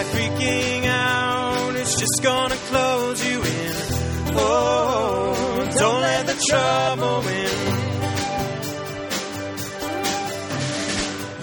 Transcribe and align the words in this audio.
by 0.00 0.06
freaking 0.06 0.86
out, 0.86 1.76
it's 1.76 1.94
just 2.00 2.22
gonna 2.22 2.54
close 2.70 3.22
you 3.28 3.38
in. 3.42 3.74
Oh, 4.34 5.68
don't 5.76 6.00
let 6.00 6.26
the 6.26 6.36
trouble 6.48 7.28
in. 7.28 7.60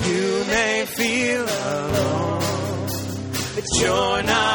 You 0.08 0.46
may 0.48 0.86
feel 0.88 1.44
alone, 1.44 2.88
but 3.56 3.66
you're 3.80 4.24
not. 4.24 4.47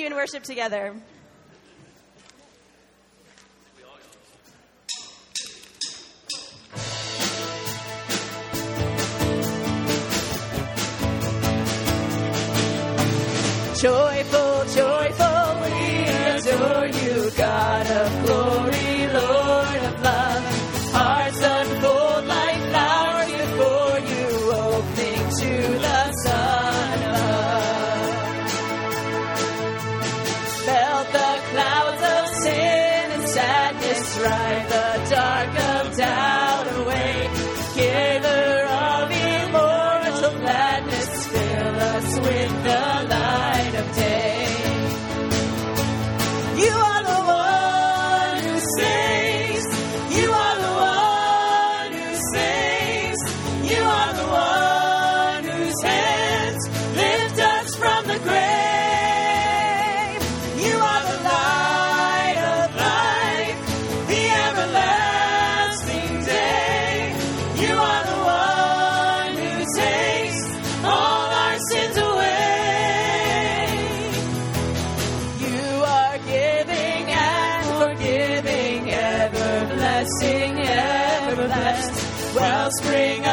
continue 0.00 0.06
in 0.06 0.14
worship 0.14 0.42
together. 0.42 0.94
Joyful, 13.80 14.64
joyful, 14.74 15.60
we 15.62 16.04
adore 16.28 16.86
you, 16.86 17.30
God 17.36 17.86
of 17.86 18.26
glory. 18.26 18.69
spring 82.82 83.29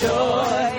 joy 0.00 0.77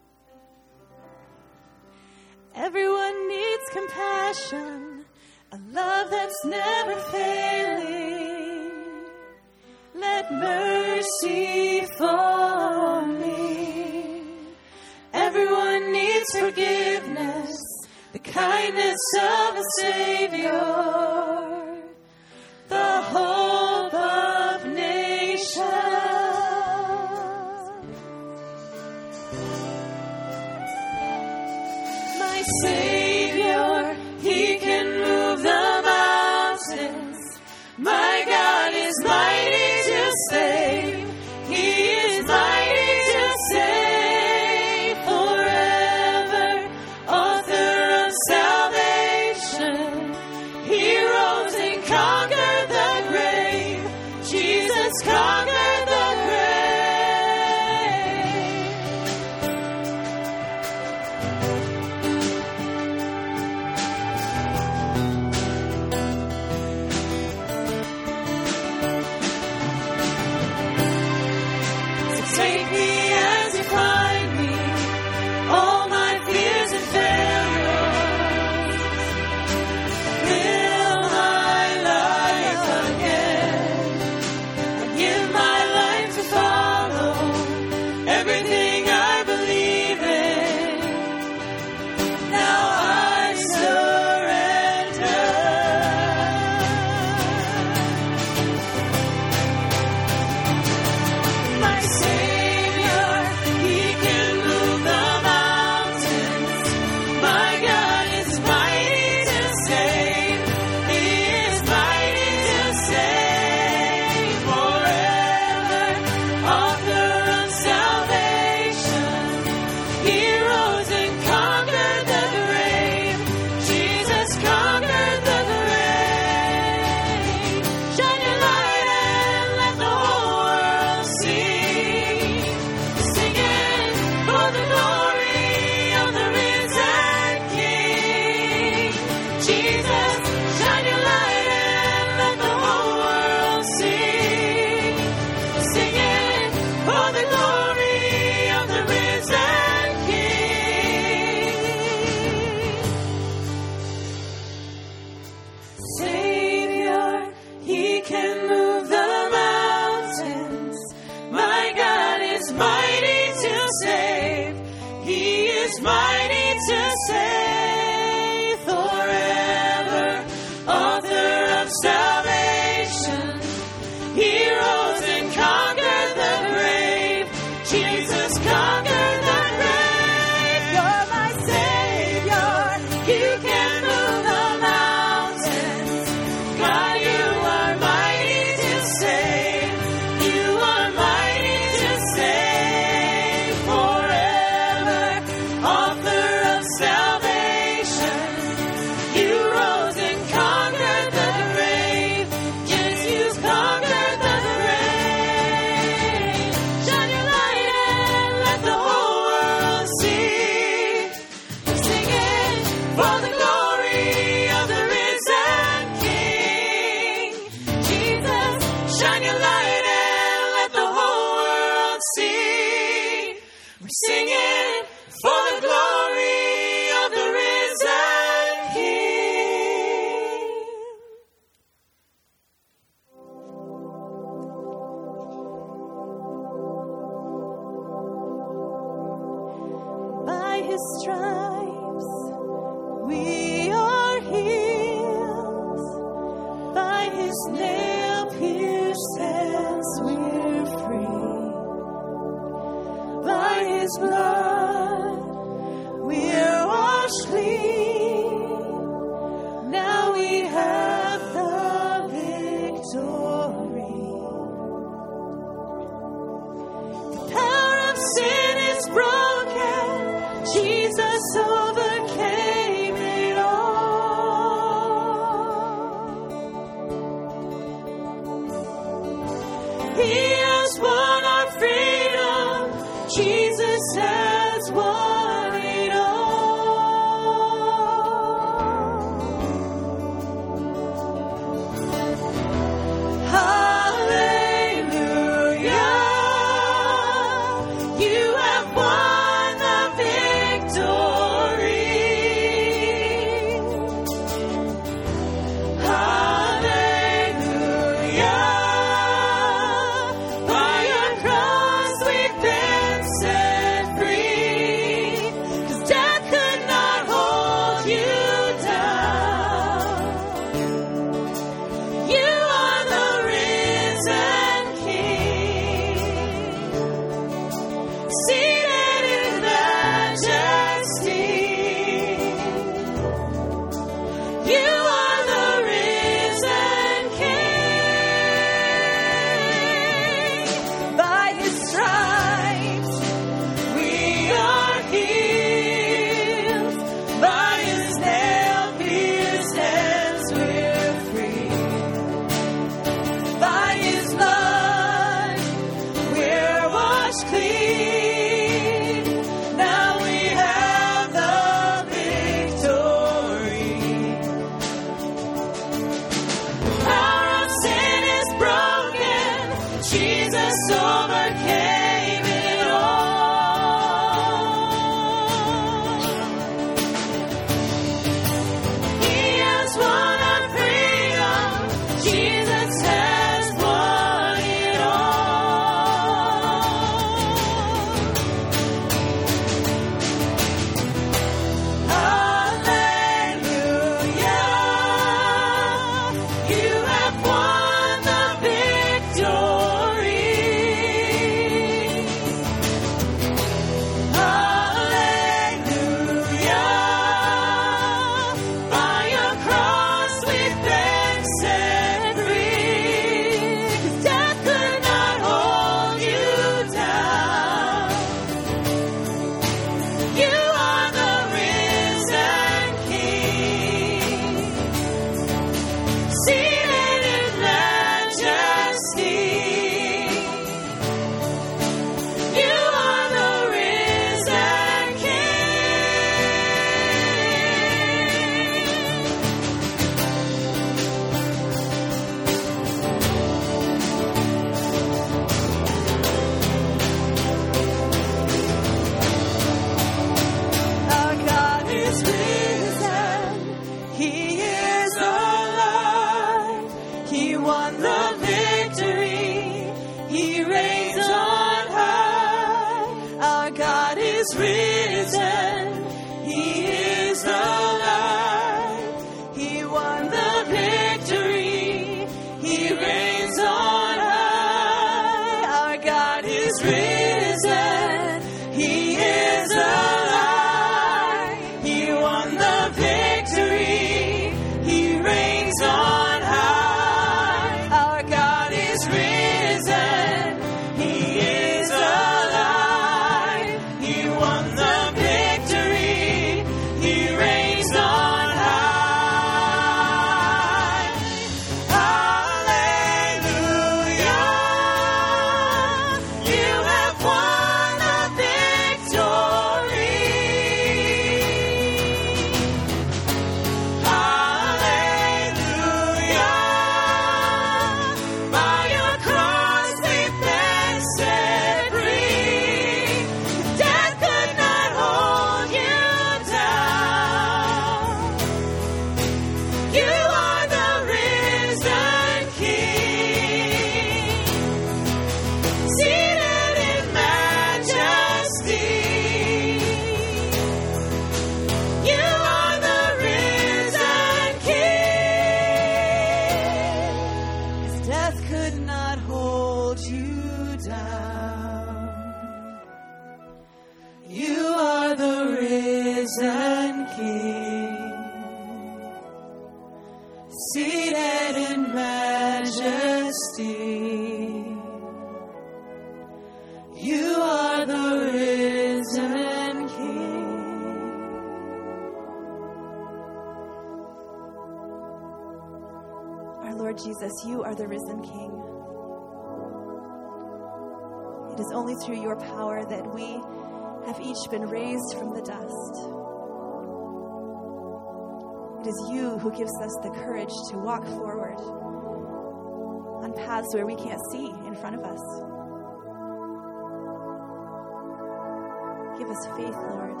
Give 598.98 599.10
us 599.10 599.26
faith, 599.36 599.56
Lord. 599.70 600.00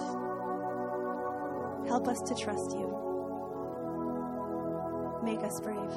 Help 1.88 2.08
us 2.08 2.20
to 2.26 2.34
trust 2.34 2.72
you. 2.72 2.88
Make 5.22 5.42
us 5.42 5.60
brave. 5.60 5.92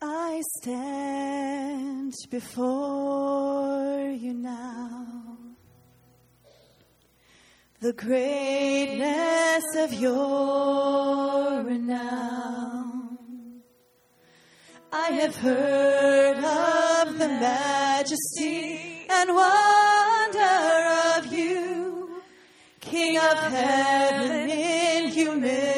I 0.00 0.42
stand 0.60 2.14
before 2.30 4.14
you 4.16 4.32
now. 4.32 5.36
The 7.80 7.92
greatness 7.92 9.64
of 9.76 9.92
your 9.94 10.87
renown. 11.68 13.18
I 14.90 15.10
have 15.20 15.36
heard 15.36 16.38
of 16.38 17.18
the 17.18 17.28
majesty 17.28 19.06
and 19.10 19.34
wonder 19.34 20.56
of 21.16 21.26
you, 21.30 22.22
King 22.80 23.18
of 23.18 23.38
heaven 23.52 24.48
in 24.48 25.08
humanity. 25.08 25.77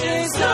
ashes 0.00 0.47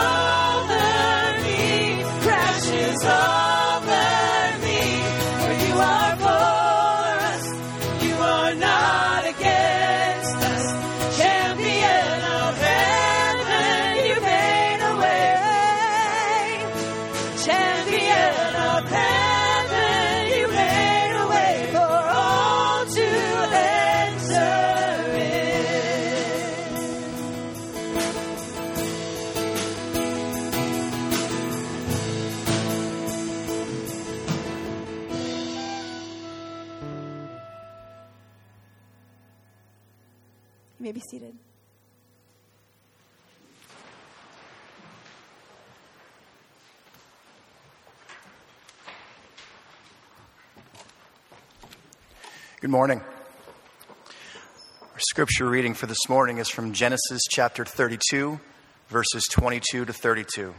Good 52.65 52.71
morning. 52.71 53.01
Our 54.81 54.99
scripture 54.99 55.47
reading 55.47 55.75
for 55.75 55.85
this 55.85 56.09
morning 56.09 56.39
is 56.39 56.49
from 56.49 56.73
Genesis 56.73 57.21
chapter 57.29 57.63
32, 57.63 58.39
verses 58.87 59.27
22 59.29 59.85
to 59.85 59.93
32. 59.93 60.51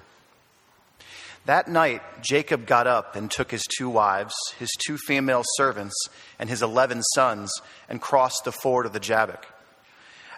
That 1.47 1.67
night, 1.67 2.03
Jacob 2.23 2.65
got 2.65 2.87
up 2.87 3.17
and 3.17 3.29
took 3.29 3.51
his 3.51 3.65
two 3.77 3.91
wives, 3.91 4.37
his 4.57 4.69
two 4.87 4.99
female 4.99 5.43
servants, 5.57 5.97
and 6.39 6.49
his 6.49 6.63
eleven 6.63 7.03
sons, 7.03 7.53
and 7.89 8.01
crossed 8.01 8.45
the 8.45 8.53
ford 8.53 8.87
of 8.87 8.93
the 8.93 9.01
Jabbok. 9.01 9.45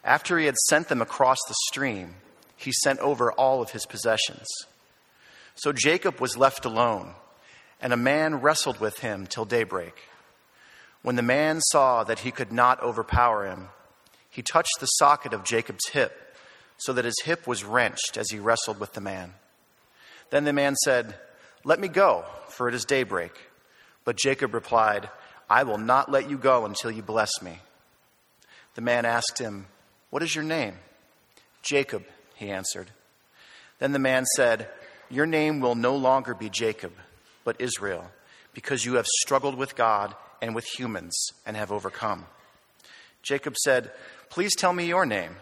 After 0.02 0.38
he 0.38 0.46
had 0.46 0.56
sent 0.56 0.88
them 0.88 1.02
across 1.02 1.38
the 1.48 1.54
stream, 1.66 2.14
he 2.56 2.72
sent 2.72 2.98
over 3.00 3.30
all 3.32 3.60
of 3.60 3.72
his 3.72 3.84
possessions. 3.84 4.46
So 5.54 5.74
Jacob 5.74 6.18
was 6.18 6.34
left 6.34 6.64
alone, 6.64 7.10
and 7.78 7.92
a 7.92 7.98
man 7.98 8.36
wrestled 8.36 8.80
with 8.80 9.00
him 9.00 9.26
till 9.26 9.44
daybreak. 9.44 9.92
When 11.08 11.16
the 11.16 11.22
man 11.22 11.62
saw 11.62 12.04
that 12.04 12.18
he 12.18 12.30
could 12.30 12.52
not 12.52 12.82
overpower 12.82 13.46
him, 13.46 13.70
he 14.28 14.42
touched 14.42 14.76
the 14.78 14.84
socket 14.84 15.32
of 15.32 15.42
Jacob's 15.42 15.88
hip, 15.88 16.36
so 16.76 16.92
that 16.92 17.06
his 17.06 17.22
hip 17.24 17.46
was 17.46 17.64
wrenched 17.64 18.18
as 18.18 18.28
he 18.30 18.38
wrestled 18.38 18.78
with 18.78 18.92
the 18.92 19.00
man. 19.00 19.32
Then 20.28 20.44
the 20.44 20.52
man 20.52 20.76
said, 20.84 21.14
Let 21.64 21.80
me 21.80 21.88
go, 21.88 22.26
for 22.50 22.68
it 22.68 22.74
is 22.74 22.84
daybreak. 22.84 23.32
But 24.04 24.18
Jacob 24.18 24.52
replied, 24.52 25.08
I 25.48 25.62
will 25.62 25.78
not 25.78 26.10
let 26.10 26.28
you 26.28 26.36
go 26.36 26.66
until 26.66 26.90
you 26.90 27.00
bless 27.00 27.40
me. 27.40 27.60
The 28.74 28.82
man 28.82 29.06
asked 29.06 29.38
him, 29.38 29.64
What 30.10 30.22
is 30.22 30.34
your 30.34 30.44
name? 30.44 30.74
Jacob, 31.62 32.04
he 32.34 32.50
answered. 32.50 32.90
Then 33.78 33.92
the 33.92 33.98
man 33.98 34.26
said, 34.36 34.68
Your 35.08 35.24
name 35.24 35.60
will 35.60 35.74
no 35.74 35.96
longer 35.96 36.34
be 36.34 36.50
Jacob, 36.50 36.92
but 37.44 37.62
Israel, 37.62 38.10
because 38.52 38.84
you 38.84 38.96
have 38.96 39.06
struggled 39.06 39.54
with 39.54 39.74
God 39.74 40.14
and 40.40 40.54
with 40.54 40.66
humans 40.66 41.16
and 41.46 41.56
have 41.56 41.72
overcome. 41.72 42.26
Jacob 43.22 43.56
said, 43.56 43.90
Please 44.30 44.54
tell 44.54 44.72
me 44.72 44.86
your 44.86 45.06
name. 45.06 45.36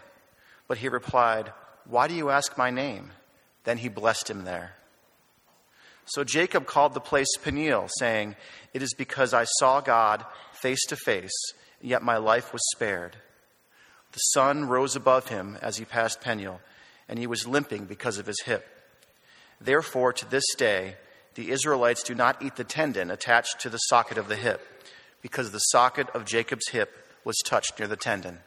But 0.67 0.77
he 0.79 0.89
replied, 0.89 1.51
Why 1.85 2.07
do 2.07 2.13
you 2.13 2.29
ask 2.29 2.57
my 2.57 2.69
name? 2.69 3.11
Then 3.63 3.77
he 3.77 3.89
blessed 3.89 4.29
him 4.29 4.43
there. 4.43 4.73
So 6.05 6.23
Jacob 6.23 6.65
called 6.65 6.93
the 6.93 7.01
place 7.01 7.35
Peniel, 7.43 7.89
saying, 7.99 8.35
It 8.73 8.81
is 8.81 8.93
because 8.93 9.33
I 9.33 9.45
saw 9.59 9.81
God 9.81 10.25
face 10.53 10.85
to 10.87 10.95
face, 10.95 11.37
yet 11.81 12.01
my 12.01 12.17
life 12.17 12.53
was 12.53 12.61
spared. 12.75 13.17
The 14.13 14.19
sun 14.19 14.67
rose 14.67 14.95
above 14.95 15.27
him 15.27 15.57
as 15.61 15.77
he 15.77 15.85
passed 15.85 16.21
Peniel, 16.21 16.61
and 17.09 17.19
he 17.19 17.27
was 17.27 17.47
limping 17.47 17.85
because 17.85 18.17
of 18.17 18.25
his 18.25 18.41
hip. 18.45 18.65
Therefore, 19.59 20.13
to 20.13 20.29
this 20.29 20.45
day, 20.57 20.95
the 21.37 21.51
Israelites 21.51 22.01
do 22.01 22.15
not 22.15 22.41
eat 22.41 22.55
the 22.55 22.63
tendon 22.63 23.11
attached 23.11 23.61
to 23.61 23.69
the 23.69 23.77
socket 23.77 24.17
of 24.17 24.27
the 24.27 24.35
hip, 24.35 24.59
because 25.21 25.51
the 25.51 25.59
socket 25.59 26.09
of 26.15 26.25
Jacob's 26.25 26.67
hip 26.69 26.91
was 27.23 27.37
touched 27.45 27.77
near 27.77 27.87
the 27.87 27.95
tendon. 27.95 28.39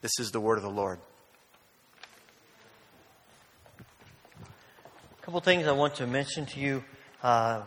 This 0.00 0.18
is 0.18 0.30
the 0.32 0.40
word 0.40 0.56
of 0.56 0.64
the 0.64 0.70
Lord. 0.70 0.98
A 3.78 5.22
couple 5.22 5.40
things 5.40 5.66
I 5.66 5.72
want 5.72 5.96
to 5.96 6.06
mention 6.06 6.46
to 6.46 6.60
you 6.60 6.84
uh, 7.22 7.62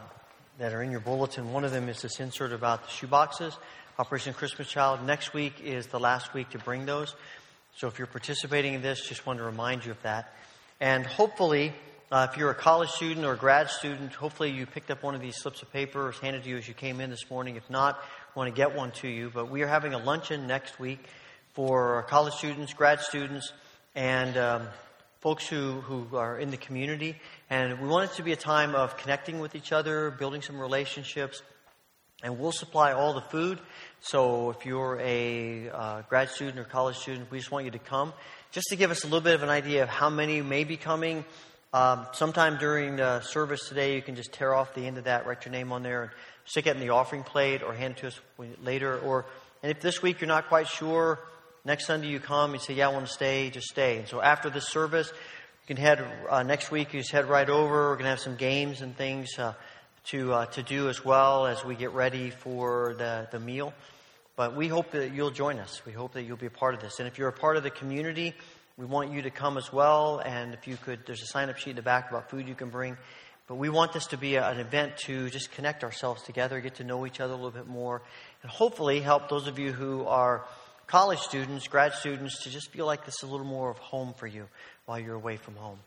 that 0.58 0.74
are 0.74 0.82
in 0.82 0.90
your 0.90 1.00
bulletin. 1.00 1.54
One 1.54 1.64
of 1.64 1.72
them 1.72 1.88
is 1.88 2.02
this 2.02 2.20
insert 2.20 2.52
about 2.52 2.84
the 2.84 2.90
shoeboxes, 2.90 3.56
Operation 4.00 4.34
Christmas 4.34 4.68
Child. 4.68 5.06
Next 5.06 5.34
week 5.34 5.62
is 5.64 5.88
the 5.88 6.00
last 6.00 6.34
week 6.34 6.50
to 6.52 6.58
bring 6.58 6.86
those. 6.86 7.16
So 7.76 7.88
if 7.88 8.00
you're 8.00 8.08
participating 8.08 8.74
in 8.74 8.82
this, 8.82 9.08
just 9.08 9.28
want 9.28 9.38
to 9.38 9.46
remind 9.46 9.86
you 9.86 9.92
of 9.92 10.02
that. 10.02 10.34
And 10.80 11.06
hopefully, 11.06 11.74
uh, 12.12 12.28
if 12.32 12.38
you're 12.38 12.50
a 12.50 12.56
college 12.56 12.90
student 12.90 13.24
or 13.24 13.34
a 13.34 13.38
grad 13.38 13.70
student, 13.70 14.14
hopefully 14.14 14.50
you 14.50 14.66
picked 14.66 14.90
up 14.90 15.04
one 15.04 15.14
of 15.14 15.22
these 15.22 15.36
slips 15.38 15.62
of 15.62 15.72
paper 15.72 16.12
handed 16.24 16.44
to 16.44 16.50
you 16.50 16.58
as 16.58 16.68
you 16.68 16.74
came 16.74 17.00
in 17.02 17.12
this 17.12 17.30
morning. 17.30 17.56
If 17.56 17.70
not, 17.70 18.00
I 18.00 18.40
want 18.40 18.50
to 18.50 18.56
get 18.56 18.76
one 18.76 18.90
to 18.94 19.08
you. 19.08 19.30
But 19.32 19.52
we 19.52 19.62
are 19.62 19.68
having 19.68 19.94
a 19.94 20.00
luncheon 20.00 20.48
next 20.48 20.80
week 20.80 21.00
for 21.54 22.04
college 22.10 22.34
students, 22.34 22.74
grad 22.74 23.02
students, 23.02 23.54
and 23.94 24.36
um, 24.38 24.68
folks 25.20 25.48
who, 25.48 25.82
who 25.82 26.18
are 26.18 26.40
in 26.40 26.50
the 26.50 26.58
community. 26.58 27.16
And 27.48 27.80
we 27.80 27.88
want 27.88 28.10
it 28.10 28.16
to 28.16 28.24
be 28.24 28.32
a 28.32 28.38
time 28.38 28.74
of 28.74 28.98
connecting 28.98 29.40
with 29.40 29.54
each 29.54 29.72
other, 29.72 30.10
building 30.10 30.42
some 30.42 30.60
relationships, 30.60 31.44
and 32.24 32.40
we'll 32.40 32.52
supply 32.52 32.92
all 32.92 33.14
the 33.14 33.22
food. 33.22 33.60
So 34.02 34.50
if 34.50 34.66
you're 34.66 35.00
a 35.00 35.70
uh, 35.70 36.02
grad 36.10 36.30
student 36.30 36.58
or 36.58 36.64
college 36.64 36.98
student, 36.98 37.30
we 37.30 37.38
just 37.38 37.52
want 37.52 37.66
you 37.66 37.72
to 37.72 37.80
come. 37.80 38.14
Just 38.52 38.68
to 38.70 38.76
give 38.76 38.90
us 38.90 39.04
a 39.04 39.08
little 39.08 39.22
bit 39.22 39.36
of 39.36 39.44
an 39.44 39.50
idea 39.50 39.84
of 39.84 39.90
how 39.90 40.10
many 40.10 40.42
may 40.42 40.64
be 40.64 40.76
coming. 40.76 41.24
Um, 41.72 42.08
sometime 42.14 42.58
during 42.58 42.96
the 42.96 43.22
service 43.22 43.70
today, 43.70 43.94
you 43.94 44.02
can 44.02 44.16
just 44.16 44.32
tear 44.32 44.56
off 44.56 44.74
the 44.74 44.88
end 44.88 44.98
of 44.98 45.04
that, 45.04 45.28
write 45.28 45.46
your 45.46 45.52
name 45.52 45.72
on 45.72 45.84
there, 45.84 46.02
and 46.02 46.12
stick 46.46 46.66
it 46.66 46.76
in 46.76 46.80
the 46.80 46.90
offering 46.90 47.22
plate, 47.22 47.62
or 47.62 47.76
hand 47.76 47.94
it 47.96 48.00
to 48.00 48.08
us 48.08 48.20
later. 48.64 48.98
Or, 48.98 49.28
and 49.62 49.72
if 49.72 49.80
this 49.80 50.02
week 50.02 50.20
you're 50.20 50.28
not 50.28 50.48
quite 50.48 50.68
sure, 50.68 51.20
next 51.64 51.86
Sunday 51.86 52.08
you 52.08 52.20
come, 52.20 52.54
you 52.54 52.60
say, 52.60 52.74
"Yeah, 52.74 52.90
I 52.90 52.92
want 52.92 53.06
to 53.06 53.12
stay," 53.12 53.52
just 53.52 53.68
stay. 53.68 54.00
And 54.00 54.08
so 54.08 54.20
after 54.20 54.50
this 54.50 54.68
service, 54.68 55.10
you 55.12 55.76
can 55.76 55.78
head 55.78 56.04
uh, 56.28 56.42
next 56.42 56.72
week. 56.72 56.92
You 56.92 57.02
just 57.02 57.12
head 57.12 57.30
right 57.30 57.48
over. 57.48 57.90
We're 57.90 57.96
going 57.96 58.06
to 58.06 58.10
have 58.10 58.20
some 58.20 58.36
games 58.36 58.82
and 58.82 58.98
things 58.98 59.38
uh, 59.38 59.54
to 60.06 60.34
uh, 60.34 60.46
to 60.48 60.64
do 60.64 60.90
as 60.90 61.06
well 61.06 61.46
as 61.46 61.64
we 61.64 61.76
get 61.76 61.92
ready 61.92 62.32
for 62.32 62.96
the 62.98 63.28
the 63.32 63.40
meal. 63.40 63.76
But 64.36 64.56
we 64.56 64.70
hope 64.70 64.92
that 64.92 65.14
you'll 65.14 65.30
join 65.30 65.60
us. 65.60 65.86
We 65.86 65.92
hope 65.92 66.14
that 66.14 66.24
you'll 66.24 66.38
be 66.38 66.48
a 66.48 66.50
part 66.50 66.74
of 66.74 66.82
this. 66.82 66.98
And 66.98 67.08
if 67.08 67.20
you're 67.20 67.28
a 67.28 67.34
part 67.34 67.58
of 67.58 67.64
the 67.64 67.70
community, 67.70 68.34
we 68.80 68.86
want 68.86 69.12
you 69.12 69.24
to 69.24 69.30
come 69.30 69.58
as 69.58 69.74
well. 69.74 70.20
And 70.20 70.54
if 70.54 70.66
you 70.66 70.78
could, 70.78 71.06
there's 71.06 71.22
a 71.22 71.26
sign 71.26 71.50
up 71.50 71.58
sheet 71.58 71.72
in 71.72 71.76
the 71.76 71.82
back 71.82 72.10
about 72.10 72.30
food 72.30 72.48
you 72.48 72.56
can 72.56 72.70
bring. 72.70 72.98
But 73.46 73.56
we 73.56 73.68
want 73.68 73.92
this 73.92 74.08
to 74.08 74.18
be 74.18 74.36
a, 74.36 74.50
an 74.50 74.60
event 74.60 74.96
to 75.06 75.30
just 75.30 75.52
connect 75.52 75.84
ourselves 75.84 76.24
together, 76.24 76.62
get 76.62 76.76
to 76.76 76.86
know 76.86 77.06
each 77.06 77.20
other 77.20 77.34
a 77.34 77.36
little 77.36 77.52
bit 77.52 77.68
more, 77.68 78.02
and 78.42 78.50
hopefully 78.50 79.02
help 79.02 79.28
those 79.28 79.48
of 79.48 79.60
you 79.60 79.74
who 79.74 80.06
are 80.06 80.46
college 80.88 81.20
students, 81.20 81.68
grad 81.68 81.94
students, 81.94 82.44
to 82.44 82.50
just 82.50 82.72
feel 82.72 82.86
like 82.86 83.04
this 83.06 83.16
is 83.16 83.24
a 83.24 83.28
little 83.28 83.46
more 83.46 83.70
of 83.70 83.78
home 83.80 84.14
for 84.14 84.28
you 84.28 84.48
while 84.86 84.98
you're 84.98 85.16
away 85.16 85.36
from 85.36 85.56
home. 85.56 85.80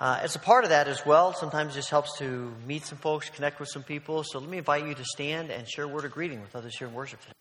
Uh, 0.00 0.18
as 0.22 0.34
a 0.34 0.38
part 0.38 0.64
of 0.64 0.70
that 0.70 0.88
as 0.88 1.04
well, 1.04 1.34
sometimes 1.34 1.74
it 1.74 1.80
just 1.80 1.90
helps 1.90 2.16
to 2.18 2.54
meet 2.66 2.86
some 2.86 2.96
folks, 2.98 3.28
connect 3.28 3.60
with 3.60 3.68
some 3.68 3.82
people. 3.82 4.24
So 4.24 4.38
let 4.38 4.48
me 4.48 4.58
invite 4.58 4.86
you 4.86 4.94
to 4.94 5.04
stand 5.04 5.50
and 5.50 5.68
share 5.68 5.84
a 5.84 5.88
word 5.88 6.06
of 6.06 6.12
greeting 6.12 6.40
with 6.40 6.56
others 6.56 6.78
here 6.78 6.88
in 6.88 6.94
worship 6.94 7.20
today. 7.20 7.32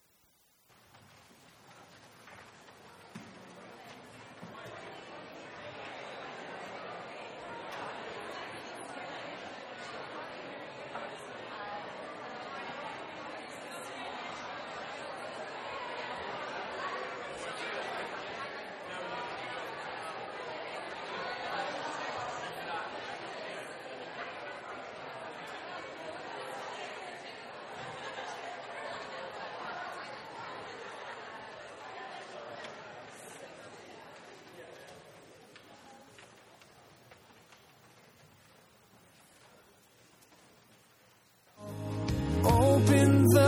open 42.78 43.24
the 43.34 43.47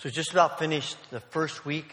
So, 0.00 0.08
just 0.08 0.32
about 0.32 0.58
finished 0.58 0.96
the 1.10 1.20
first 1.20 1.66
week 1.66 1.92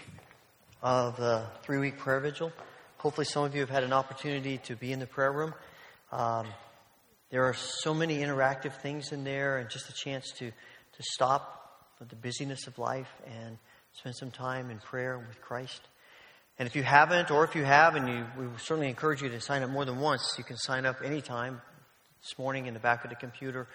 of 0.81 1.17
the 1.17 1.45
three 1.63 1.77
week 1.77 1.97
prayer 1.97 2.21
vigil. 2.21 2.53
Hopefully, 2.99 3.25
some 3.25 3.43
of 3.43 3.53
you 3.53 3.59
have 3.59 3.69
had 3.69 3.83
an 3.83 3.91
opportunity 3.91 4.59
to 4.59 4.77
be 4.77 4.93
in 4.93 4.99
the 4.99 5.05
prayer 5.05 5.31
room. 5.31 5.53
Um, 6.13 6.47
there 7.31 7.43
are 7.43 7.53
so 7.53 7.93
many 7.93 8.19
interactive 8.19 8.73
things 8.81 9.11
in 9.11 9.25
there, 9.25 9.57
and 9.57 9.69
just 9.69 9.89
a 9.89 9.93
chance 9.93 10.31
to, 10.37 10.49
to 10.49 11.03
stop 11.11 11.83
the 11.99 12.15
busyness 12.15 12.65
of 12.65 12.79
life 12.79 13.11
and 13.25 13.57
spend 13.91 14.15
some 14.15 14.31
time 14.31 14.71
in 14.71 14.79
prayer 14.79 15.19
with 15.19 15.41
Christ. 15.41 15.81
And 16.57 16.65
if 16.65 16.77
you 16.77 16.83
haven't, 16.83 17.29
or 17.29 17.43
if 17.43 17.55
you 17.55 17.65
have, 17.65 17.95
and 17.95 18.07
you, 18.07 18.25
we 18.39 18.47
certainly 18.57 18.87
encourage 18.87 19.21
you 19.21 19.27
to 19.27 19.41
sign 19.41 19.63
up 19.63 19.69
more 19.69 19.83
than 19.83 19.99
once, 19.99 20.35
you 20.37 20.45
can 20.45 20.55
sign 20.55 20.85
up 20.85 21.01
anytime 21.03 21.61
this 22.21 22.37
morning 22.37 22.65
in 22.65 22.73
the 22.73 22.79
back 22.79 23.03
of 23.03 23.09
the 23.09 23.15
computer, 23.15 23.67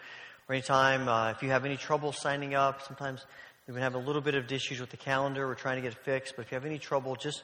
or 0.49 0.55
anytime 0.55 1.09
uh, 1.09 1.31
if 1.31 1.43
you 1.43 1.51
have 1.51 1.65
any 1.65 1.77
trouble 1.77 2.13
signing 2.13 2.55
up. 2.55 2.83
Sometimes 2.83 3.25
we've 3.67 3.75
been 3.75 3.83
having 3.83 4.03
a 4.03 4.05
little 4.05 4.23
bit 4.23 4.35
of 4.35 4.51
issues 4.51 4.81
with 4.81 4.91
the 4.91 4.97
calendar. 4.97 5.47
We're 5.47 5.55
trying 5.55 5.77
to 5.77 5.83
get 5.83 5.93
it 5.93 5.99
fixed, 6.05 6.35
but 6.37 6.47
if 6.47 6.53
you 6.53 6.57
have 6.57 6.67
any 6.67 6.79
trouble, 6.79 7.17
just 7.17 7.43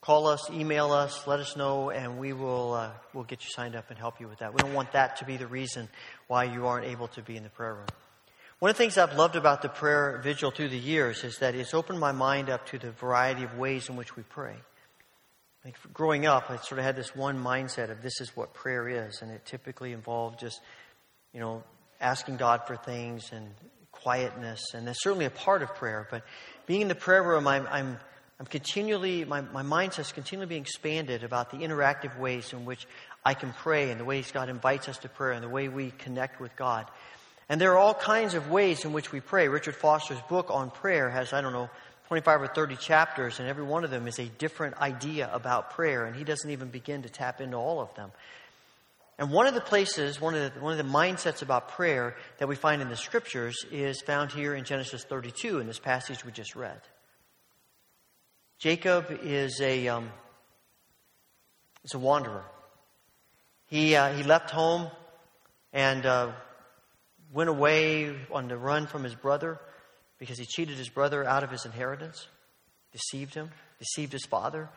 call 0.00 0.26
us, 0.26 0.48
email 0.50 0.92
us, 0.92 1.26
let 1.26 1.40
us 1.40 1.56
know, 1.56 1.90
and 1.90 2.18
we 2.18 2.32
will 2.32 2.74
uh, 2.74 2.90
we'll 3.14 3.24
get 3.24 3.42
you 3.44 3.50
signed 3.50 3.74
up 3.74 3.90
and 3.90 3.98
help 3.98 4.20
you 4.20 4.28
with 4.28 4.38
that. 4.38 4.52
We 4.52 4.58
don't 4.58 4.74
want 4.74 4.92
that 4.92 5.16
to 5.16 5.24
be 5.24 5.36
the 5.36 5.46
reason 5.46 5.88
why 6.26 6.44
you 6.44 6.66
aren't 6.66 6.86
able 6.86 7.08
to 7.08 7.22
be 7.22 7.36
in 7.36 7.42
the 7.42 7.50
prayer 7.50 7.74
room. 7.74 7.86
One 8.58 8.70
of 8.70 8.76
the 8.76 8.82
things 8.82 8.98
I've 8.98 9.16
loved 9.16 9.36
about 9.36 9.62
the 9.62 9.68
prayer 9.68 10.20
vigil 10.22 10.50
through 10.50 10.70
the 10.70 10.78
years 10.78 11.22
is 11.22 11.38
that 11.38 11.54
it's 11.54 11.74
opened 11.74 12.00
my 12.00 12.10
mind 12.10 12.50
up 12.50 12.66
to 12.66 12.78
the 12.78 12.90
variety 12.90 13.44
of 13.44 13.56
ways 13.56 13.88
in 13.88 13.94
which 13.94 14.16
we 14.16 14.24
pray. 14.24 14.56
Like 15.64 15.76
growing 15.92 16.24
up, 16.24 16.50
I 16.50 16.56
sort 16.56 16.78
of 16.78 16.84
had 16.84 16.96
this 16.96 17.14
one 17.16 17.42
mindset 17.42 17.90
of 17.90 18.00
this 18.00 18.20
is 18.20 18.36
what 18.36 18.54
prayer 18.54 18.88
is, 18.88 19.22
and 19.22 19.30
it 19.30 19.44
typically 19.44 19.92
involved 19.92 20.38
just, 20.38 20.60
you 21.32 21.40
know, 21.40 21.64
asking 22.00 22.36
God 22.36 22.66
for 22.66 22.76
things 22.76 23.32
and 23.32 23.48
quietness, 23.90 24.74
and 24.74 24.86
that's 24.86 25.02
certainly 25.02 25.24
a 25.24 25.30
part 25.30 25.62
of 25.62 25.74
prayer. 25.74 26.06
But 26.10 26.22
being 26.66 26.82
in 26.82 26.88
the 26.88 26.94
prayer 26.94 27.22
room, 27.22 27.48
I'm, 27.48 27.66
I'm, 27.68 27.98
I'm 28.38 28.46
continually, 28.46 29.24
my, 29.24 29.40
my 29.40 29.64
mindset's 29.64 30.12
continually 30.12 30.48
being 30.48 30.62
expanded 30.62 31.24
about 31.24 31.50
the 31.50 31.58
interactive 31.58 32.16
ways 32.18 32.52
in 32.52 32.64
which 32.64 32.86
I 33.24 33.34
can 33.34 33.52
pray, 33.52 33.90
and 33.90 33.98
the 33.98 34.04
ways 34.04 34.30
God 34.30 34.48
invites 34.48 34.88
us 34.88 34.98
to 34.98 35.08
prayer, 35.08 35.32
and 35.32 35.42
the 35.42 35.48
way 35.48 35.68
we 35.68 35.90
connect 35.90 36.40
with 36.40 36.54
God. 36.54 36.86
And 37.48 37.60
there 37.60 37.72
are 37.72 37.78
all 37.78 37.94
kinds 37.94 38.34
of 38.34 38.50
ways 38.50 38.84
in 38.84 38.92
which 38.92 39.10
we 39.10 39.20
pray. 39.20 39.48
Richard 39.48 39.74
Foster's 39.74 40.20
book 40.28 40.50
on 40.50 40.70
prayer 40.70 41.10
has, 41.10 41.32
I 41.32 41.40
don't 41.40 41.52
know, 41.52 41.70
25 42.08 42.42
or 42.42 42.46
30 42.46 42.76
chapters, 42.76 43.38
and 43.38 43.48
every 43.48 43.62
one 43.62 43.84
of 43.84 43.90
them 43.90 44.08
is 44.08 44.18
a 44.18 44.24
different 44.24 44.78
idea 44.78 45.28
about 45.30 45.72
prayer, 45.72 46.06
and 46.06 46.16
he 46.16 46.24
doesn't 46.24 46.50
even 46.50 46.68
begin 46.68 47.02
to 47.02 47.08
tap 47.10 47.38
into 47.42 47.58
all 47.58 47.80
of 47.80 47.94
them. 47.96 48.10
And 49.18 49.30
one 49.30 49.46
of 49.46 49.52
the 49.52 49.60
places, 49.60 50.18
one 50.18 50.34
of 50.34 50.54
the, 50.54 50.60
one 50.60 50.72
of 50.72 50.78
the 50.78 50.90
mindsets 50.90 51.42
about 51.42 51.68
prayer 51.68 52.16
that 52.38 52.48
we 52.48 52.56
find 52.56 52.80
in 52.80 52.88
the 52.88 52.96
scriptures 52.96 53.66
is 53.70 54.00
found 54.00 54.32
here 54.32 54.54
in 54.54 54.64
Genesis 54.64 55.04
32 55.04 55.58
in 55.58 55.66
this 55.66 55.78
passage 55.78 56.24
we 56.24 56.32
just 56.32 56.56
read. 56.56 56.80
Jacob 58.58 59.06
is 59.22 59.60
a, 59.60 59.88
um, 59.88 60.08
is 61.84 61.92
a 61.92 61.98
wanderer. 61.98 62.44
He, 63.66 63.96
uh, 63.96 64.14
he 64.14 64.22
left 64.22 64.50
home 64.50 64.88
and 65.74 66.06
uh, 66.06 66.32
went 67.34 67.50
away 67.50 68.16
on 68.32 68.48
the 68.48 68.56
run 68.56 68.86
from 68.86 69.04
his 69.04 69.14
brother 69.14 69.60
because 70.18 70.38
he 70.38 70.44
cheated 70.44 70.76
his 70.76 70.88
brother 70.88 71.24
out 71.24 71.44
of 71.44 71.50
his 71.50 71.64
inheritance, 71.64 72.26
deceived 72.92 73.34
him, 73.34 73.50
deceived 73.78 74.12
his 74.12 74.24
father, 74.26 74.68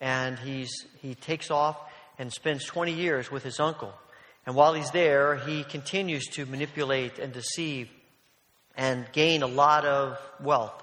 and 0.00 0.38
he's, 0.38 0.70
he 1.00 1.14
takes 1.14 1.50
off 1.50 1.76
and 2.18 2.32
spends 2.32 2.64
20 2.64 2.92
years 2.92 3.30
with 3.30 3.42
his 3.42 3.60
uncle. 3.60 3.92
And 4.46 4.56
while 4.56 4.74
he's 4.74 4.90
there, 4.90 5.36
he 5.36 5.64
continues 5.64 6.26
to 6.28 6.46
manipulate 6.46 7.18
and 7.18 7.32
deceive 7.32 7.88
and 8.76 9.06
gain 9.12 9.42
a 9.42 9.46
lot 9.46 9.84
of 9.84 10.18
wealth. 10.40 10.82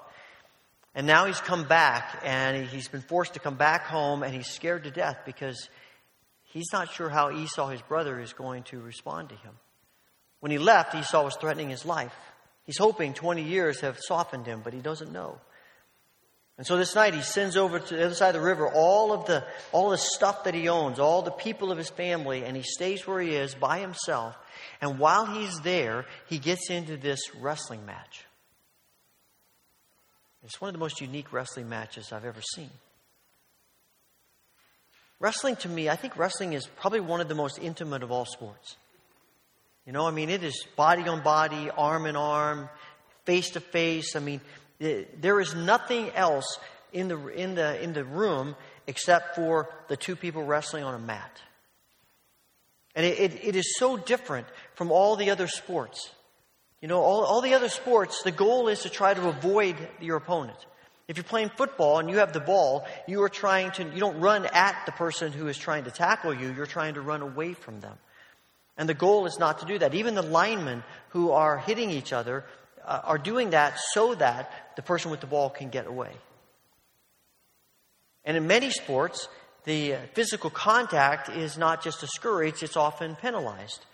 And 0.93 1.07
now 1.07 1.25
he's 1.25 1.41
come 1.41 1.65
back 1.65 2.21
and 2.23 2.67
he's 2.67 2.87
been 2.87 3.01
forced 3.01 3.33
to 3.33 3.39
come 3.39 3.55
back 3.55 3.85
home 3.85 4.23
and 4.23 4.33
he's 4.33 4.47
scared 4.47 4.83
to 4.83 4.91
death 4.91 5.17
because 5.25 5.69
he's 6.43 6.71
not 6.71 6.91
sure 6.91 7.09
how 7.09 7.31
Esau, 7.31 7.69
his 7.69 7.81
brother, 7.81 8.19
is 8.19 8.33
going 8.33 8.63
to 8.63 8.79
respond 8.79 9.29
to 9.29 9.35
him. 9.35 9.53
When 10.39 10.51
he 10.51 10.57
left, 10.57 10.95
Esau 10.95 11.23
was 11.23 11.35
threatening 11.35 11.69
his 11.69 11.85
life. 11.85 12.15
He's 12.65 12.77
hoping 12.77 13.13
20 13.13 13.43
years 13.43 13.81
have 13.81 13.97
softened 13.99 14.45
him, 14.45 14.61
but 14.63 14.73
he 14.73 14.79
doesn't 14.79 15.11
know. 15.11 15.39
And 16.57 16.65
so 16.65 16.77
this 16.77 16.95
night 16.95 17.13
he 17.13 17.21
sends 17.21 17.57
over 17.57 17.79
to 17.79 17.95
the 17.95 18.05
other 18.05 18.15
side 18.15 18.33
of 18.33 18.41
the 18.41 18.47
river 18.47 18.67
all 18.67 19.11
of 19.11 19.25
the 19.25 19.43
all 19.73 19.89
the 19.89 19.97
stuff 19.97 20.45
that 20.45 20.53
he 20.53 20.69
owns, 20.69 20.99
all 20.99 21.21
the 21.21 21.31
people 21.31 21.71
of 21.71 21.77
his 21.77 21.89
family, 21.89 22.45
and 22.45 22.55
he 22.55 22.63
stays 22.63 23.05
where 23.05 23.19
he 23.19 23.35
is 23.35 23.53
by 23.53 23.79
himself. 23.79 24.35
And 24.81 24.97
while 24.97 25.25
he's 25.25 25.59
there, 25.61 26.05
he 26.27 26.39
gets 26.39 26.69
into 26.69 26.95
this 26.95 27.19
wrestling 27.35 27.85
match. 27.85 28.25
It's 30.45 30.61
one 30.61 30.69
of 30.69 30.73
the 30.73 30.79
most 30.79 31.01
unique 31.01 31.33
wrestling 31.33 31.67
matches 31.67 32.11
I've 32.13 32.23
ever 32.23 32.41
seen. 32.55 32.69
Wrestling 35.19 35.55
to 35.57 35.69
me, 35.69 35.89
I 35.89 35.95
think 35.95 36.17
wrestling 36.17 36.53
is 36.53 36.67
probably 36.67 36.99
one 36.99 37.19
of 37.19 37.27
the 37.27 37.35
most 37.35 37.59
intimate 37.59 38.03
of 38.03 38.11
all 38.11 38.25
sports. 38.25 38.75
You 39.85 39.93
know, 39.93 40.07
I 40.07 40.11
mean, 40.11 40.29
it 40.29 40.43
is 40.43 40.65
body 40.75 41.07
on 41.07 41.21
body, 41.21 41.69
arm 41.69 42.05
in 42.05 42.15
arm, 42.15 42.69
face 43.25 43.51
to 43.51 43.59
face. 43.59 44.15
I 44.15 44.19
mean, 44.19 44.41
eh, 44.81 45.03
there 45.19 45.39
is 45.39 45.53
nothing 45.53 46.09
else 46.11 46.59
in 46.91 47.07
the, 47.07 47.27
in, 47.27 47.55
the, 47.55 47.81
in 47.81 47.93
the 47.93 48.03
room 48.03 48.55
except 48.87 49.35
for 49.35 49.69
the 49.87 49.97
two 49.97 50.15
people 50.15 50.43
wrestling 50.43 50.83
on 50.83 50.95
a 50.95 50.99
mat. 50.99 51.41
And 52.95 53.05
it, 53.05 53.19
it, 53.19 53.43
it 53.43 53.55
is 53.55 53.77
so 53.77 53.97
different 53.97 54.47
from 54.73 54.91
all 54.91 55.15
the 55.15 55.29
other 55.29 55.47
sports. 55.47 56.09
You 56.81 56.87
know, 56.87 57.01
all, 57.01 57.23
all 57.23 57.41
the 57.41 57.53
other 57.53 57.69
sports, 57.69 58.23
the 58.23 58.31
goal 58.31 58.67
is 58.67 58.81
to 58.83 58.89
try 58.89 59.13
to 59.13 59.27
avoid 59.27 59.75
your 59.99 60.17
opponent. 60.17 60.57
If 61.07 61.17
you're 61.17 61.23
playing 61.23 61.49
football 61.49 61.99
and 61.99 62.09
you 62.09 62.17
have 62.17 62.33
the 62.33 62.39
ball, 62.39 62.87
you 63.07 63.21
are 63.23 63.29
trying 63.29 63.71
to, 63.71 63.83
you 63.83 63.99
don't 63.99 64.19
run 64.19 64.47
at 64.47 64.75
the 64.85 64.91
person 64.91 65.31
who 65.31 65.47
is 65.47 65.57
trying 65.57 65.83
to 65.83 65.91
tackle 65.91 66.33
you, 66.33 66.51
you're 66.53 66.65
trying 66.65 66.95
to 66.95 67.01
run 67.01 67.21
away 67.21 67.53
from 67.53 67.79
them. 67.79 67.95
And 68.77 68.89
the 68.89 68.93
goal 68.93 69.25
is 69.25 69.39
not 69.39 69.59
to 69.59 69.65
do 69.65 69.79
that. 69.79 69.93
Even 69.93 70.15
the 70.15 70.21
linemen 70.21 70.83
who 71.09 71.31
are 71.31 71.57
hitting 71.57 71.89
each 71.89 72.11
other 72.11 72.43
uh, 72.85 73.01
are 73.03 73.17
doing 73.17 73.51
that 73.51 73.79
so 73.93 74.15
that 74.15 74.75
the 74.75 74.81
person 74.81 75.11
with 75.11 75.21
the 75.21 75.27
ball 75.27 75.49
can 75.49 75.69
get 75.69 75.87
away. 75.87 76.11
And 78.25 78.35
in 78.35 78.47
many 78.47 78.71
sports, 78.71 79.27
the 79.63 79.95
physical 80.13 80.49
contact 80.49 81.29
is 81.29 81.57
not 81.57 81.83
just 81.83 82.01
discouraged, 82.01 82.63
it's 82.63 82.75
often 82.75 83.15
penalized. 83.15 83.85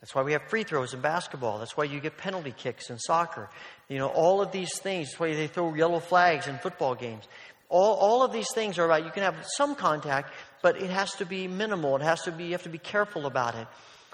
That's 0.00 0.14
why 0.14 0.22
we 0.22 0.32
have 0.32 0.42
free 0.48 0.62
throws 0.64 0.94
in 0.94 1.00
basketball. 1.00 1.58
That's 1.58 1.76
why 1.76 1.84
you 1.84 2.00
get 2.00 2.16
penalty 2.16 2.54
kicks 2.56 2.88
in 2.88 2.98
soccer. 2.98 3.50
You 3.88 3.98
know, 3.98 4.08
all 4.08 4.40
of 4.40 4.50
these 4.50 4.78
things. 4.78 5.08
That's 5.08 5.20
why 5.20 5.34
they 5.34 5.46
throw 5.46 5.74
yellow 5.74 6.00
flags 6.00 6.48
in 6.48 6.56
football 6.58 6.94
games. 6.94 7.28
All, 7.68 7.94
all 7.96 8.22
of 8.22 8.32
these 8.32 8.50
things 8.54 8.78
are 8.78 8.86
about, 8.86 9.04
you 9.04 9.10
can 9.10 9.22
have 9.22 9.36
some 9.56 9.74
contact, 9.74 10.32
but 10.62 10.80
it 10.80 10.88
has 10.88 11.12
to 11.16 11.26
be 11.26 11.46
minimal. 11.48 11.96
It 11.96 12.02
has 12.02 12.22
to 12.22 12.32
be, 12.32 12.44
you 12.44 12.52
have 12.52 12.62
to 12.62 12.70
be 12.70 12.78
careful 12.78 13.26
about 13.26 13.54
it. 13.54 13.66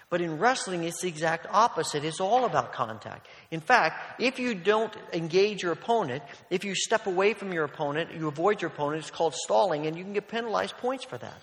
But 0.08 0.20
in 0.20 0.38
wrestling, 0.38 0.84
it's 0.84 1.02
the 1.02 1.08
exact 1.08 1.48
opposite. 1.50 2.04
It's 2.04 2.20
all 2.20 2.44
about 2.44 2.72
contact. 2.72 3.26
In 3.50 3.60
fact, 3.60 4.20
if 4.20 4.38
you 4.38 4.54
don't 4.54 4.94
engage 5.12 5.64
your 5.64 5.72
opponent, 5.72 6.22
if 6.48 6.64
you 6.64 6.76
step 6.76 7.06
away 7.06 7.34
from 7.34 7.52
your 7.52 7.64
opponent, 7.64 8.14
you 8.14 8.28
avoid 8.28 8.62
your 8.62 8.70
opponent, 8.70 9.00
it's 9.00 9.10
called 9.10 9.34
stalling, 9.34 9.86
and 9.86 9.96
you 9.96 10.04
can 10.04 10.12
get 10.12 10.28
penalized 10.28 10.76
points 10.76 11.04
for 11.04 11.18
that. 11.18 11.42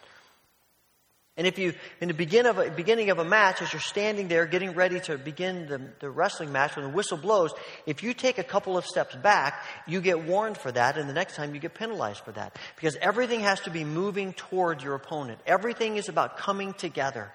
And 1.35 1.47
if 1.47 1.57
you, 1.57 1.73
in 1.99 2.09
the 2.09 2.13
begin 2.13 2.45
of 2.45 2.59
a, 2.59 2.69
beginning 2.69 3.09
of 3.09 3.17
a 3.17 3.25
match, 3.25 3.63
as 3.63 3.73
you're 3.73 3.81
standing 3.81 4.27
there 4.27 4.45
getting 4.45 4.75
ready 4.75 4.99
to 5.01 5.17
begin 5.17 5.65
the, 5.65 5.81
the 5.99 6.09
wrestling 6.09 6.51
match, 6.51 6.75
when 6.75 6.85
the 6.85 6.91
whistle 6.91 7.17
blows, 7.17 7.51
if 7.87 8.03
you 8.03 8.13
take 8.13 8.37
a 8.37 8.43
couple 8.43 8.77
of 8.77 8.85
steps 8.85 9.15
back, 9.15 9.65
you 9.87 9.99
get 9.99 10.25
warned 10.25 10.59
for 10.59 10.71
that, 10.71 10.95
and 10.95 11.09
the 11.09 11.13
next 11.13 11.35
time 11.35 11.55
you 11.55 11.59
get 11.59 11.73
penalized 11.73 12.19
for 12.19 12.33
that. 12.33 12.59
Because 12.75 12.95
everything 13.01 13.39
has 13.39 13.59
to 13.61 13.71
be 13.71 13.83
moving 13.83 14.33
toward 14.33 14.83
your 14.83 14.93
opponent. 14.93 15.39
Everything 15.47 15.97
is 15.97 16.07
about 16.07 16.37
coming 16.37 16.71
together. 16.73 17.31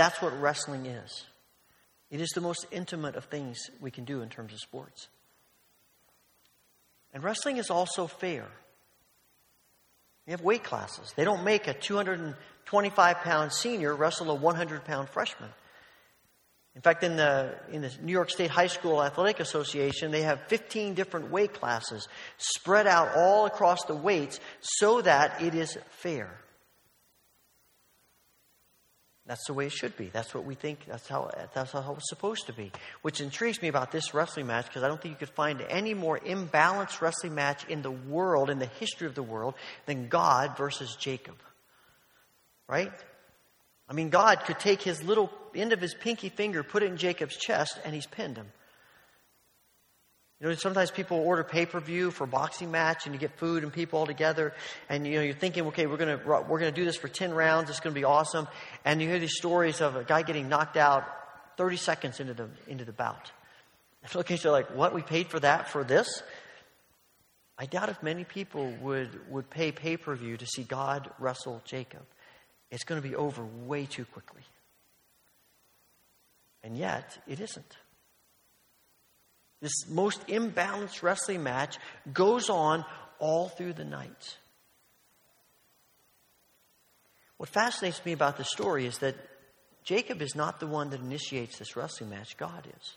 That's 0.00 0.22
what 0.22 0.40
wrestling 0.40 0.86
is. 0.86 1.26
It 2.10 2.22
is 2.22 2.30
the 2.30 2.40
most 2.40 2.64
intimate 2.70 3.16
of 3.16 3.26
things 3.26 3.58
we 3.82 3.90
can 3.90 4.06
do 4.06 4.22
in 4.22 4.30
terms 4.30 4.54
of 4.54 4.58
sports. 4.58 5.08
And 7.12 7.22
wrestling 7.22 7.58
is 7.58 7.68
also 7.68 8.06
fair. 8.06 8.46
You 10.26 10.30
have 10.30 10.40
weight 10.40 10.64
classes. 10.64 11.12
They 11.16 11.24
don't 11.24 11.44
make 11.44 11.66
a 11.66 11.74
225 11.74 13.16
pound 13.18 13.52
senior 13.52 13.94
wrestle 13.94 14.30
a 14.30 14.34
100 14.34 14.86
pound 14.86 15.10
freshman. 15.10 15.50
In 16.74 16.80
fact, 16.80 17.04
in 17.04 17.16
the, 17.16 17.54
in 17.70 17.82
the 17.82 17.92
New 18.00 18.12
York 18.12 18.30
State 18.30 18.50
High 18.50 18.68
School 18.68 19.02
Athletic 19.02 19.38
Association, 19.38 20.12
they 20.12 20.22
have 20.22 20.40
15 20.46 20.94
different 20.94 21.30
weight 21.30 21.52
classes 21.52 22.08
spread 22.38 22.86
out 22.86 23.10
all 23.16 23.44
across 23.44 23.84
the 23.84 23.94
weights 23.94 24.40
so 24.60 25.02
that 25.02 25.42
it 25.42 25.54
is 25.54 25.76
fair. 25.90 26.40
That's 29.30 29.46
the 29.46 29.54
way 29.54 29.66
it 29.66 29.72
should 29.72 29.96
be. 29.96 30.06
That's 30.06 30.34
what 30.34 30.44
we 30.44 30.56
think. 30.56 30.80
That's 30.88 31.06
how, 31.06 31.30
that's 31.54 31.70
how 31.70 31.94
it's 31.96 32.08
supposed 32.08 32.46
to 32.46 32.52
be. 32.52 32.72
Which 33.02 33.20
intrigues 33.20 33.62
me 33.62 33.68
about 33.68 33.92
this 33.92 34.12
wrestling 34.12 34.48
match 34.48 34.66
because 34.66 34.82
I 34.82 34.88
don't 34.88 35.00
think 35.00 35.12
you 35.14 35.24
could 35.24 35.36
find 35.36 35.60
any 35.68 35.94
more 35.94 36.18
imbalanced 36.18 37.00
wrestling 37.00 37.36
match 37.36 37.64
in 37.68 37.80
the 37.80 37.92
world, 37.92 38.50
in 38.50 38.58
the 38.58 38.66
history 38.66 39.06
of 39.06 39.14
the 39.14 39.22
world, 39.22 39.54
than 39.86 40.08
God 40.08 40.56
versus 40.56 40.96
Jacob. 40.98 41.36
Right? 42.66 42.90
I 43.88 43.92
mean, 43.92 44.10
God 44.10 44.40
could 44.46 44.58
take 44.58 44.82
his 44.82 45.00
little 45.04 45.30
end 45.54 45.72
of 45.72 45.80
his 45.80 45.94
pinky 45.94 46.30
finger, 46.30 46.64
put 46.64 46.82
it 46.82 46.86
in 46.86 46.96
Jacob's 46.96 47.36
chest, 47.36 47.78
and 47.84 47.94
he's 47.94 48.06
pinned 48.06 48.36
him. 48.36 48.48
You 50.40 50.48
know, 50.48 50.54
sometimes 50.54 50.90
people 50.90 51.18
order 51.18 51.44
pay 51.44 51.66
per 51.66 51.80
view 51.80 52.10
for 52.10 52.24
a 52.24 52.26
boxing 52.26 52.70
match, 52.70 53.04
and 53.04 53.14
you 53.14 53.20
get 53.20 53.36
food 53.38 53.62
and 53.62 53.70
people 53.70 53.98
all 53.98 54.06
together, 54.06 54.54
and 54.88 55.06
you 55.06 55.16
know 55.16 55.22
you're 55.22 55.34
thinking, 55.34 55.66
okay, 55.66 55.86
we're 55.86 55.98
gonna 55.98 56.18
we're 56.24 56.58
gonna 56.58 56.72
do 56.72 56.84
this 56.84 56.96
for 56.96 57.08
ten 57.08 57.34
rounds. 57.34 57.68
It's 57.68 57.80
gonna 57.80 57.94
be 57.94 58.04
awesome, 58.04 58.48
and 58.84 59.02
you 59.02 59.08
hear 59.08 59.18
these 59.18 59.36
stories 59.36 59.82
of 59.82 59.96
a 59.96 60.04
guy 60.04 60.22
getting 60.22 60.48
knocked 60.48 60.78
out 60.78 61.04
30 61.58 61.76
seconds 61.76 62.20
into 62.20 62.32
the 62.32 62.48
into 62.68 62.86
the 62.86 62.92
bout. 62.92 63.30
And 64.02 64.14
looking 64.14 64.38
at 64.38 64.44
like, 64.46 64.74
what? 64.74 64.94
We 64.94 65.02
paid 65.02 65.28
for 65.28 65.38
that 65.40 65.68
for 65.68 65.84
this? 65.84 66.22
I 67.58 67.66
doubt 67.66 67.90
if 67.90 68.02
many 68.02 68.24
people 68.24 68.72
would 68.80 69.30
would 69.30 69.50
pay 69.50 69.70
pay 69.72 69.98
per 69.98 70.14
view 70.14 70.38
to 70.38 70.46
see 70.46 70.62
God 70.62 71.10
wrestle 71.18 71.60
Jacob. 71.66 72.06
It's 72.70 72.84
going 72.84 73.02
to 73.02 73.06
be 73.06 73.14
over 73.14 73.44
way 73.44 73.84
too 73.84 74.06
quickly, 74.06 74.42
and 76.62 76.78
yet 76.78 77.18
it 77.28 77.40
isn't. 77.40 77.76
This 79.60 79.88
most 79.88 80.26
imbalanced 80.26 81.02
wrestling 81.02 81.42
match 81.42 81.78
goes 82.12 82.48
on 82.48 82.84
all 83.18 83.48
through 83.48 83.74
the 83.74 83.84
night. 83.84 84.38
What 87.36 87.48
fascinates 87.48 88.04
me 88.04 88.12
about 88.12 88.36
this 88.36 88.50
story 88.50 88.86
is 88.86 88.98
that 88.98 89.16
Jacob 89.84 90.22
is 90.22 90.34
not 90.34 90.60
the 90.60 90.66
one 90.66 90.90
that 90.90 91.00
initiates 91.00 91.58
this 91.58 91.76
wrestling 91.76 92.10
match, 92.10 92.36
God 92.36 92.66
is. 92.66 92.96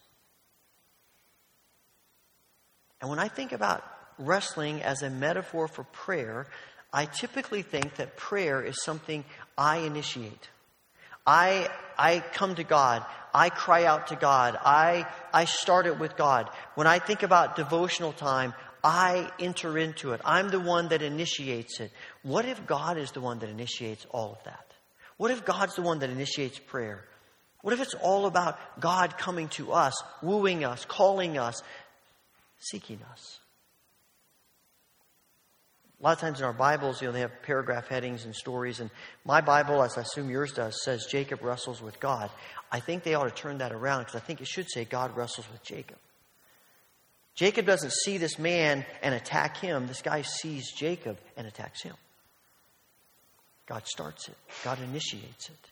And 3.02 3.10
when 3.10 3.19
I 3.19 3.28
think 3.28 3.52
about 3.52 3.84
wrestling 4.17 4.82
as 4.82 5.02
a 5.02 5.10
metaphor 5.10 5.67
for 5.67 5.84
prayer, 5.84 6.47
I 6.91 7.05
typically 7.05 7.61
think 7.61 7.95
that 7.95 8.16
prayer 8.16 8.61
is 8.61 8.82
something 8.84 9.26
I 9.57 9.78
initiate. 9.78 10.49
I, 11.26 11.69
I 11.97 12.19
come 12.19 12.55
to 12.55 12.63
God. 12.63 13.05
I 13.34 13.49
cry 13.49 13.86
out 13.86 14.07
to 14.07 14.15
God. 14.15 14.57
I, 14.63 15.07
I 15.34 15.45
start 15.45 15.88
it 15.88 15.99
with 15.99 16.15
God. 16.15 16.49
When 16.76 16.88
I 16.88 16.99
think 16.99 17.24
about 17.24 17.55
devotional 17.55 18.13
time, 18.13 18.53
I 18.84 19.32
enter 19.39 19.78
into 19.78 20.11
it. 20.11 20.21
I'm 20.26 20.49
the 20.49 20.59
one 20.59 20.89
that 20.89 21.01
initiates 21.01 21.80
it. 21.80 21.91
What 22.21 22.45
if 22.45 22.65
God 22.67 22.97
is 22.97 23.11
the 23.11 23.21
one 23.21 23.39
that 23.39 23.49
initiates 23.49 24.05
all 24.11 24.34
of 24.34 24.43
that? 24.43 24.65
What 25.17 25.32
if 25.32 25.45
God's 25.45 25.76
the 25.76 25.82
one 25.82 25.99
that 25.99 26.09
initiates 26.09 26.59
prayer? 26.59 27.05
What 27.61 27.74
if 27.74 27.82
it's 27.82 27.93
all 27.93 28.26
about 28.26 28.59
God 28.82 29.17
coming 29.17 29.47
to 29.49 29.71
us, 29.71 29.93
wooing 30.21 30.65
us, 30.65 30.84
calling 30.86 31.38
us, 31.38 31.63
seeking 32.59 32.99
us? 33.09 33.39
A 36.04 36.06
lot 36.06 36.14
of 36.18 36.20
times 36.20 36.39
in 36.39 36.45
our 36.45 36.51
Bibles, 36.51 37.01
you 37.01 37.08
know, 37.08 37.14
they 37.14 37.22
have 37.22 37.41
paragraph 37.43 37.88
headings 37.88 38.26
and 38.26 38.36
stories. 38.36 38.82
And 38.82 38.89
my 39.24 39.39
Bible, 39.39 39.82
as 39.82 39.97
I 39.97 40.01
assume 40.01 40.30
yours 40.30 40.51
does, 40.51 40.84
says 40.84 41.06
Jacob 41.10 41.41
wrestles 41.41 41.82
with 41.82 41.97
God. 42.01 42.30
I 42.70 42.82
think 42.82 43.04
they 43.04 43.14
ought 43.14 43.24
to 43.24 43.32
turn 43.32 43.60
that 43.60 43.72
around 43.72 44.01
because 44.01 44.16
I 44.16 44.20
think 44.20 44.41
it 44.41 44.47
should 44.47 44.70
say 44.70 44.84
God 44.84 45.16
wrestles 45.16 45.47
with 45.49 45.64
Jacob. 45.64 45.95
Jacob 47.36 47.66
doesn't 47.66 47.93
see 47.93 48.18
this 48.18 48.38
man 48.38 48.86
and 49.01 49.16
attack 49.16 49.56
him. 49.56 49.88
This 49.88 50.01
guy 50.01 50.24
sees 50.24 50.74
Jacob 50.74 51.18
and 51.38 51.47
attacks 51.47 51.82
him. 51.82 51.95
God 53.66 53.88
starts 53.88 54.28
it, 54.28 54.36
God 54.66 54.80
initiates 54.82 55.47
it. 55.47 55.70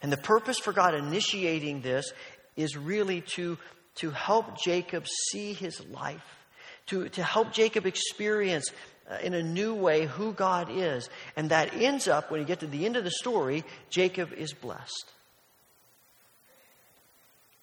And 0.00 0.10
the 0.10 0.16
purpose 0.16 0.58
for 0.58 0.72
God 0.72 0.94
initiating 0.94 1.82
this 1.82 2.14
is 2.56 2.78
really 2.78 3.20
to, 3.34 3.58
to 3.96 4.10
help 4.10 4.58
Jacob 4.58 5.06
see 5.06 5.52
his 5.52 5.84
life, 5.90 6.43
to, 6.86 7.08
to 7.10 7.22
help 7.22 7.52
Jacob 7.52 7.86
experience 7.86 8.70
uh, 9.10 9.18
in 9.22 9.34
a 9.34 9.42
new 9.42 9.74
way 9.74 10.06
who 10.06 10.32
God 10.32 10.68
is. 10.70 11.08
And 11.36 11.50
that 11.50 11.74
ends 11.74 12.08
up, 12.08 12.30
when 12.30 12.40
you 12.40 12.46
get 12.46 12.60
to 12.60 12.66
the 12.66 12.86
end 12.86 12.96
of 12.96 13.04
the 13.04 13.10
story, 13.10 13.64
Jacob 13.90 14.32
is 14.32 14.52
blessed. 14.52 15.12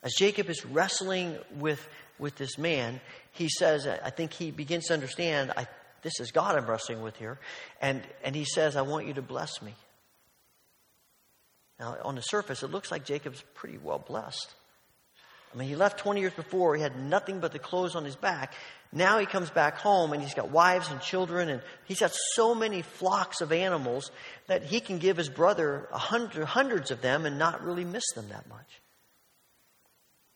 As 0.03 0.13
Jacob 0.17 0.49
is 0.49 0.65
wrestling 0.65 1.37
with, 1.59 1.87
with 2.17 2.35
this 2.35 2.57
man, 2.57 2.99
he 3.31 3.49
says, 3.49 3.87
I 3.87 4.09
think 4.09 4.33
he 4.33 4.51
begins 4.51 4.87
to 4.87 4.93
understand, 4.93 5.51
I, 5.55 5.67
this 6.01 6.19
is 6.19 6.31
God 6.31 6.55
I'm 6.55 6.65
wrestling 6.65 7.01
with 7.01 7.15
here. 7.17 7.39
And, 7.81 8.01
and 8.23 8.35
he 8.35 8.45
says, 8.45 8.75
I 8.75 8.81
want 8.81 9.07
you 9.07 9.13
to 9.13 9.21
bless 9.21 9.61
me. 9.61 9.73
Now, 11.79 11.97
on 12.03 12.15
the 12.15 12.21
surface, 12.21 12.63
it 12.63 12.71
looks 12.71 12.91
like 12.91 13.05
Jacob's 13.05 13.43
pretty 13.55 13.77
well 13.77 13.99
blessed. 13.99 14.53
I 15.53 15.57
mean, 15.57 15.67
he 15.67 15.75
left 15.75 15.99
20 15.99 16.21
years 16.21 16.33
before. 16.33 16.75
He 16.75 16.81
had 16.81 16.99
nothing 16.99 17.39
but 17.39 17.51
the 17.51 17.59
clothes 17.59 17.95
on 17.95 18.05
his 18.05 18.15
back. 18.15 18.53
Now 18.93 19.19
he 19.19 19.25
comes 19.25 19.49
back 19.49 19.77
home 19.77 20.11
and 20.11 20.21
he's 20.21 20.33
got 20.33 20.49
wives 20.49 20.89
and 20.91 20.99
children, 20.99 21.49
and 21.49 21.61
he's 21.85 22.01
got 22.01 22.11
so 22.33 22.53
many 22.53 22.81
flocks 22.81 23.39
of 23.39 23.51
animals 23.51 24.11
that 24.47 24.63
he 24.63 24.81
can 24.81 24.97
give 24.97 25.15
his 25.15 25.29
brother 25.29 25.87
hundred, 25.91 26.43
hundreds 26.43 26.91
of 26.91 27.01
them 27.01 27.25
and 27.25 27.39
not 27.39 27.63
really 27.63 27.85
miss 27.85 28.03
them 28.15 28.27
that 28.29 28.49
much. 28.49 28.81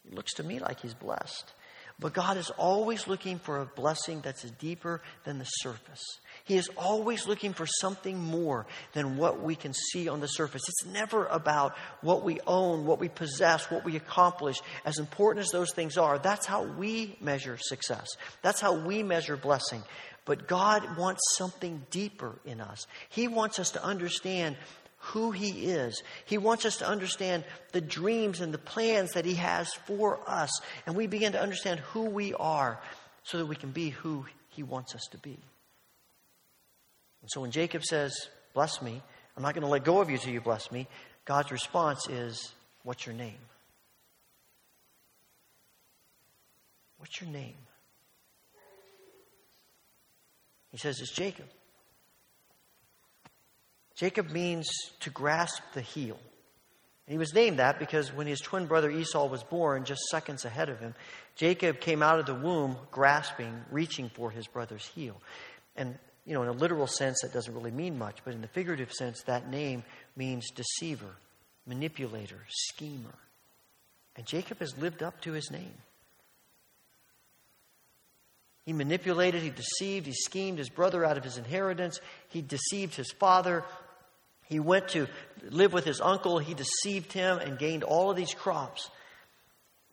It 0.06 0.14
looks 0.14 0.36
to 0.36 0.44
me 0.44 0.60
like 0.60 0.80
he's 0.80 0.94
blessed. 0.94 1.52
But 2.00 2.14
God 2.14 2.38
is 2.38 2.50
always 2.52 3.08
looking 3.08 3.40
for 3.40 3.62
a 3.62 3.66
blessing 3.66 4.22
that's 4.22 4.44
deeper 4.44 5.02
than 5.24 5.40
the 5.40 5.46
surface. 5.46 6.04
He 6.46 6.58
is 6.58 6.70
always 6.78 7.28
looking 7.28 7.54
for 7.54 7.66
something 7.66 8.20
more 8.20 8.68
than 8.94 9.18
what 9.18 9.42
we 9.42 9.56
can 9.56 9.74
see 9.74 10.08
on 10.08 10.20
the 10.20 10.28
surface. 10.28 10.62
It's 10.70 10.86
never 10.86 11.26
about 11.26 11.76
what 12.02 12.24
we 12.24 12.40
own, 12.46 12.86
what 12.86 13.00
we 13.00 13.10
possess, 13.10 13.72
what 13.72 13.84
we 13.84 13.96
accomplish. 13.96 14.62
As 14.86 15.00
important 15.00 15.44
as 15.44 15.52
those 15.52 15.74
things 15.74 15.98
are, 15.98 16.20
that's 16.20 16.46
how 16.46 16.64
we 16.64 17.18
measure 17.20 17.58
success. 17.60 18.08
That's 18.44 18.62
how 18.62 18.76
we 18.76 19.02
measure 19.02 19.36
blessing. 19.36 19.82
But 20.26 20.48
God 20.48 20.98
wants 20.98 21.22
something 21.36 21.84
deeper 21.90 22.36
in 22.46 22.62
us. 22.62 22.86
He 23.10 23.28
wants 23.28 23.58
us 23.58 23.72
to 23.72 23.84
understand 23.84 24.56
who 25.00 25.32
He 25.32 25.66
is. 25.72 26.04
He 26.26 26.38
wants 26.38 26.64
us 26.64 26.78
to 26.78 26.88
understand 26.88 27.44
the 27.72 27.82
dreams 27.82 28.40
and 28.40 28.54
the 28.54 28.60
plans 28.60 29.14
that 29.14 29.26
He 29.26 29.36
has 29.36 29.74
for 29.88 30.20
us. 30.28 30.52
And 30.86 30.96
we 30.96 31.08
begin 31.08 31.32
to 31.32 31.42
understand 31.42 31.80
who 31.80 32.06
we 32.06 32.36
are 32.36 32.80
so 33.24 33.40
that 33.40 33.48
we 33.48 33.56
can 33.56 33.72
be 33.72 33.90
who 33.90 34.26
He 34.50 34.62
wants 34.62 34.94
us 34.94 35.08
to 35.10 35.18
be. 35.18 35.40
And 37.26 37.32
so 37.32 37.42
when 37.42 37.50
Jacob 37.50 37.84
says, 37.84 38.16
Bless 38.54 38.84
me, 38.84 39.02
I'm 39.36 39.42
not 39.42 39.56
going 39.56 39.64
to 39.64 39.68
let 39.68 39.84
go 39.84 40.00
of 40.00 40.12
you 40.12 40.20
till 40.20 40.32
you 40.32 40.42
bless 40.42 40.72
me, 40.72 40.88
God's 41.26 41.52
response 41.52 42.08
is, 42.08 42.54
What's 42.84 43.08
your 43.08 43.16
name? 43.16 43.40
What's 47.00 47.20
your 47.20 47.32
name? 47.32 47.56
He 50.72 50.78
says, 50.78 51.00
It's 51.00 51.12
Jacob. 51.12 51.48
Jacob 53.96 54.30
means 54.30 54.68
to 55.00 55.10
grasp 55.10 55.64
the 55.74 55.82
heel. 55.82 56.20
And 57.08 57.12
he 57.12 57.18
was 57.18 57.34
named 57.34 57.58
that 57.58 57.80
because 57.80 58.14
when 58.14 58.28
his 58.28 58.40
twin 58.40 58.68
brother 58.68 58.92
Esau 58.92 59.26
was 59.26 59.42
born, 59.42 59.84
just 59.84 60.02
seconds 60.12 60.46
ahead 60.46 60.70
of 60.70 60.80
him, 60.80 60.94
Jacob 61.36 61.80
came 61.80 62.04
out 62.04 62.20
of 62.20 62.28
the 62.28 62.36
womb 62.36 62.78
grasping, 62.92 63.64
reaching 63.72 64.10
for 64.10 64.30
his 64.30 64.46
brother's 64.46 64.86
heel. 64.86 65.20
And 65.76 65.98
you 66.26 66.34
know, 66.34 66.42
in 66.42 66.48
a 66.48 66.54
literal 66.54 66.88
sense, 66.88 67.22
that 67.22 67.34
doesn't 67.34 67.54
really 67.54 67.72
mean 67.72 67.98
much, 67.98 68.18
but 68.26 68.34
in 68.34 68.42
the 68.42 68.48
figurative 68.48 68.92
sense, 68.92 69.22
that 69.24 69.50
name 69.50 69.84
means 70.16 70.50
deceiver, 70.52 71.16
manipulator, 71.68 72.42
schemer. 72.50 73.16
And 74.16 74.26
Jacob 74.26 74.60
has 74.60 74.78
lived 74.78 75.04
up 75.04 75.22
to 75.22 75.34
his 75.34 75.52
name. 75.52 75.74
He 78.66 78.74
manipulated, 78.74 79.44
he 79.44 79.52
deceived, 79.52 80.08
he 80.08 80.14
schemed 80.14 80.58
his 80.58 80.70
brother 80.70 81.06
out 81.06 81.18
of 81.18 81.24
his 81.24 81.38
inheritance, 81.38 82.00
he 82.30 82.42
deceived 82.42 82.96
his 82.96 83.12
father. 83.12 83.64
He 84.48 84.60
went 84.60 84.90
to 84.90 85.08
live 85.50 85.74
with 85.74 85.86
his 85.86 86.02
uncle, 86.02 86.40
he 86.40 86.56
deceived 86.56 87.14
him 87.14 87.38
and 87.38 87.60
gained 87.60 87.84
all 87.84 88.10
of 88.10 88.18
these 88.18 88.34
crops. 88.34 88.90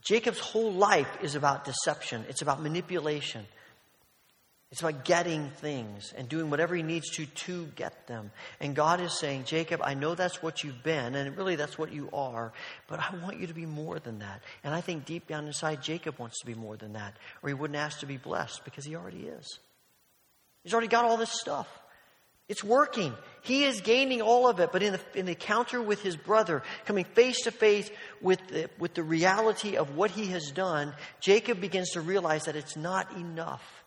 Jacob's 0.00 0.38
whole 0.38 0.72
life 0.72 1.08
is 1.22 1.34
about 1.34 1.66
deception, 1.66 2.24
it's 2.28 2.40
about 2.42 2.62
manipulation. 2.62 3.46
It's 4.72 4.80
about 4.80 5.04
getting 5.04 5.50
things 5.50 6.14
and 6.16 6.30
doing 6.30 6.48
whatever 6.48 6.74
he 6.74 6.82
needs 6.82 7.10
to 7.16 7.26
to 7.26 7.66
get 7.76 8.06
them. 8.06 8.30
And 8.58 8.74
God 8.74 9.02
is 9.02 9.18
saying, 9.18 9.44
Jacob, 9.44 9.82
I 9.84 9.92
know 9.92 10.14
that's 10.14 10.42
what 10.42 10.64
you've 10.64 10.82
been, 10.82 11.14
and 11.14 11.36
really 11.36 11.56
that's 11.56 11.76
what 11.76 11.92
you 11.92 12.08
are, 12.10 12.54
but 12.88 12.98
I 12.98 13.14
want 13.22 13.38
you 13.38 13.48
to 13.48 13.52
be 13.52 13.66
more 13.66 13.98
than 13.98 14.20
that. 14.20 14.40
And 14.64 14.74
I 14.74 14.80
think 14.80 15.04
deep 15.04 15.26
down 15.26 15.46
inside, 15.46 15.82
Jacob 15.82 16.18
wants 16.18 16.40
to 16.40 16.46
be 16.46 16.54
more 16.54 16.78
than 16.78 16.94
that, 16.94 17.14
or 17.42 17.50
he 17.50 17.54
wouldn't 17.54 17.76
ask 17.76 18.00
to 18.00 18.06
be 18.06 18.16
blessed 18.16 18.64
because 18.64 18.86
he 18.86 18.96
already 18.96 19.26
is. 19.26 19.58
He's 20.64 20.72
already 20.72 20.88
got 20.88 21.04
all 21.04 21.18
this 21.18 21.38
stuff. 21.38 21.68
It's 22.48 22.64
working. 22.64 23.12
He 23.42 23.64
is 23.64 23.82
gaining 23.82 24.22
all 24.22 24.48
of 24.48 24.58
it, 24.58 24.72
but 24.72 24.82
in 24.82 24.94
the, 24.94 25.00
in 25.14 25.26
the 25.26 25.32
encounter 25.32 25.82
with 25.82 26.00
his 26.00 26.16
brother, 26.16 26.62
coming 26.86 27.04
face 27.04 27.42
to 27.42 27.50
face 27.50 27.90
with 28.22 28.40
the, 28.48 28.70
with 28.78 28.94
the 28.94 29.02
reality 29.02 29.76
of 29.76 29.96
what 29.96 30.10
he 30.10 30.28
has 30.28 30.50
done, 30.50 30.94
Jacob 31.20 31.60
begins 31.60 31.90
to 31.90 32.00
realize 32.00 32.44
that 32.44 32.56
it's 32.56 32.74
not 32.74 33.14
enough. 33.18 33.81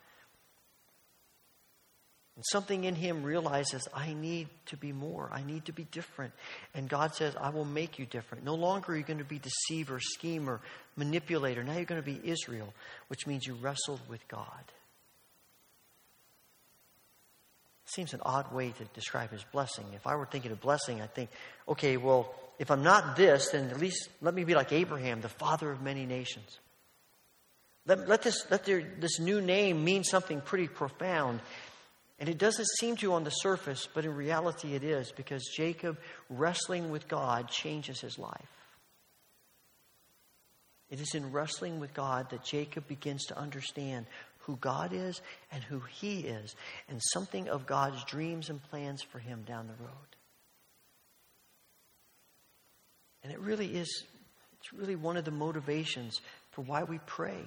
And 2.36 2.44
something 2.52 2.84
in 2.84 2.96
him 2.96 3.24
realizes, 3.24 3.88
I 3.94 4.14
need 4.14 4.50
to 4.66 4.78
be 4.78 4.92
more. 4.92 5.30
I 5.32 5.42
need 5.44 5.66
to 5.66 5.72
be 5.72 5.86
different. 5.86 6.34
And 6.74 6.90
God 6.90 7.16
says, 7.16 7.34
I 7.40 7.50
will 7.50 7.66
make 7.66 7.98
you 7.98 8.06
different. 8.06 8.44
No 8.44 8.56
longer 8.56 8.92
are 8.92 8.98
you 8.98 9.04
going 9.04 9.20
to 9.20 9.24
be 9.24 9.40
deceiver, 9.40 10.00
schemer, 10.02 10.60
manipulator. 10.98 11.64
Now 11.64 11.76
you're 11.76 11.86
going 11.86 12.02
to 12.02 12.06
be 12.06 12.20
Israel, 12.30 12.74
which 13.08 13.26
means 13.26 13.48
you 13.48 13.54
wrestled 13.54 14.02
with 14.10 14.28
God. 14.28 14.64
Seems 17.86 18.14
an 18.14 18.22
odd 18.26 18.52
way 18.52 18.72
to 18.72 18.84
describe 18.94 19.32
his 19.32 19.44
blessing. 19.54 19.86
If 19.94 20.06
I 20.06 20.16
were 20.16 20.26
thinking 20.26 20.52
of 20.52 20.60
blessing, 20.60 21.02
I'd 21.02 21.14
think, 21.14 21.30
okay, 21.70 21.96
well, 21.96 22.34
if 22.60 22.70
I'm 22.70 22.84
not 22.84 23.16
this, 23.16 23.50
then 23.50 23.70
at 23.70 23.80
least 23.80 24.10
let 24.22 24.34
me 24.34 24.44
be 24.44 24.56
like 24.56 24.74
Abraham, 24.74 25.22
the 25.22 25.30
father 25.30 25.72
of 25.72 25.82
many 25.82 26.06
nations. 26.06 26.60
Let, 27.88 28.10
let, 28.10 28.24
this, 28.24 28.46
let 28.50 28.66
their, 28.66 28.82
this 29.00 29.20
new 29.20 29.42
name 29.42 29.84
mean 29.84 30.04
something 30.04 30.42
pretty 30.42 30.68
profound. 30.68 31.40
And 32.18 32.30
it 32.30 32.38
doesn't 32.38 32.68
seem 32.80 32.96
to 32.98 33.14
on 33.14 33.26
the 33.26 33.30
surface, 33.30 33.88
but 33.94 34.06
in 34.06 34.16
reality 34.16 34.74
it 34.74 34.84
is, 34.84 35.12
because 35.12 35.44
Jacob 35.56 35.98
wrestling 36.30 36.90
with 36.90 37.08
God 37.08 37.50
changes 37.50 38.00
his 38.00 38.18
life. 38.18 38.48
It 40.90 41.02
is 41.02 41.14
in 41.14 41.32
wrestling 41.32 41.80
with 41.80 41.94
God 41.94 42.30
that 42.30 42.44
Jacob 42.44 42.88
begins 42.88 43.26
to 43.26 43.38
understand 43.38 44.06
who 44.40 44.56
God 44.58 44.94
is 44.94 45.22
and 45.52 45.64
who 45.64 45.80
he 45.80 46.20
is, 46.20 46.56
and 46.88 47.02
something 47.14 47.50
of 47.50 47.66
God's 47.66 48.04
dreams 48.06 48.50
and 48.50 48.64
plans 48.64 49.02
for 49.02 49.20
him 49.20 49.44
down 49.46 49.68
the 49.68 49.84
road. 49.84 50.16
And 53.24 53.34
it 53.34 53.40
really 53.40 53.76
is, 53.76 54.04
it's 54.60 54.72
really 54.72 54.96
one 54.96 55.18
of 55.18 55.26
the 55.26 55.32
motivations 55.32 56.22
for 56.52 56.62
why 56.62 56.84
we 56.84 57.00
pray. 57.08 57.40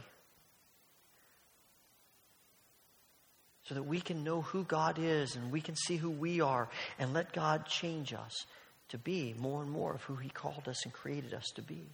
So 3.69 3.75
that 3.75 3.83
we 3.83 4.01
can 4.01 4.25
know 4.25 4.41
who 4.41 4.65
God 4.65 4.99
is 4.99 5.37
and 5.37 5.53
we 5.53 5.61
can 5.61 5.77
see 5.77 5.97
who 5.97 6.11
we 6.11 6.41
are 6.41 6.71
and 6.99 7.13
let 7.13 7.35
God 7.35 7.67
change 7.67 8.15
us 8.15 8.47
to 8.89 8.97
be 8.97 9.35
more 9.39 9.61
and 9.61 9.71
more 9.71 9.95
of 9.95 10.03
who 10.05 10.17
He 10.17 10.31
called 10.31 10.67
us 10.67 10.85
and 10.85 10.93
created 10.93 11.35
us 11.35 11.51
to 11.57 11.63
be. 11.63 11.85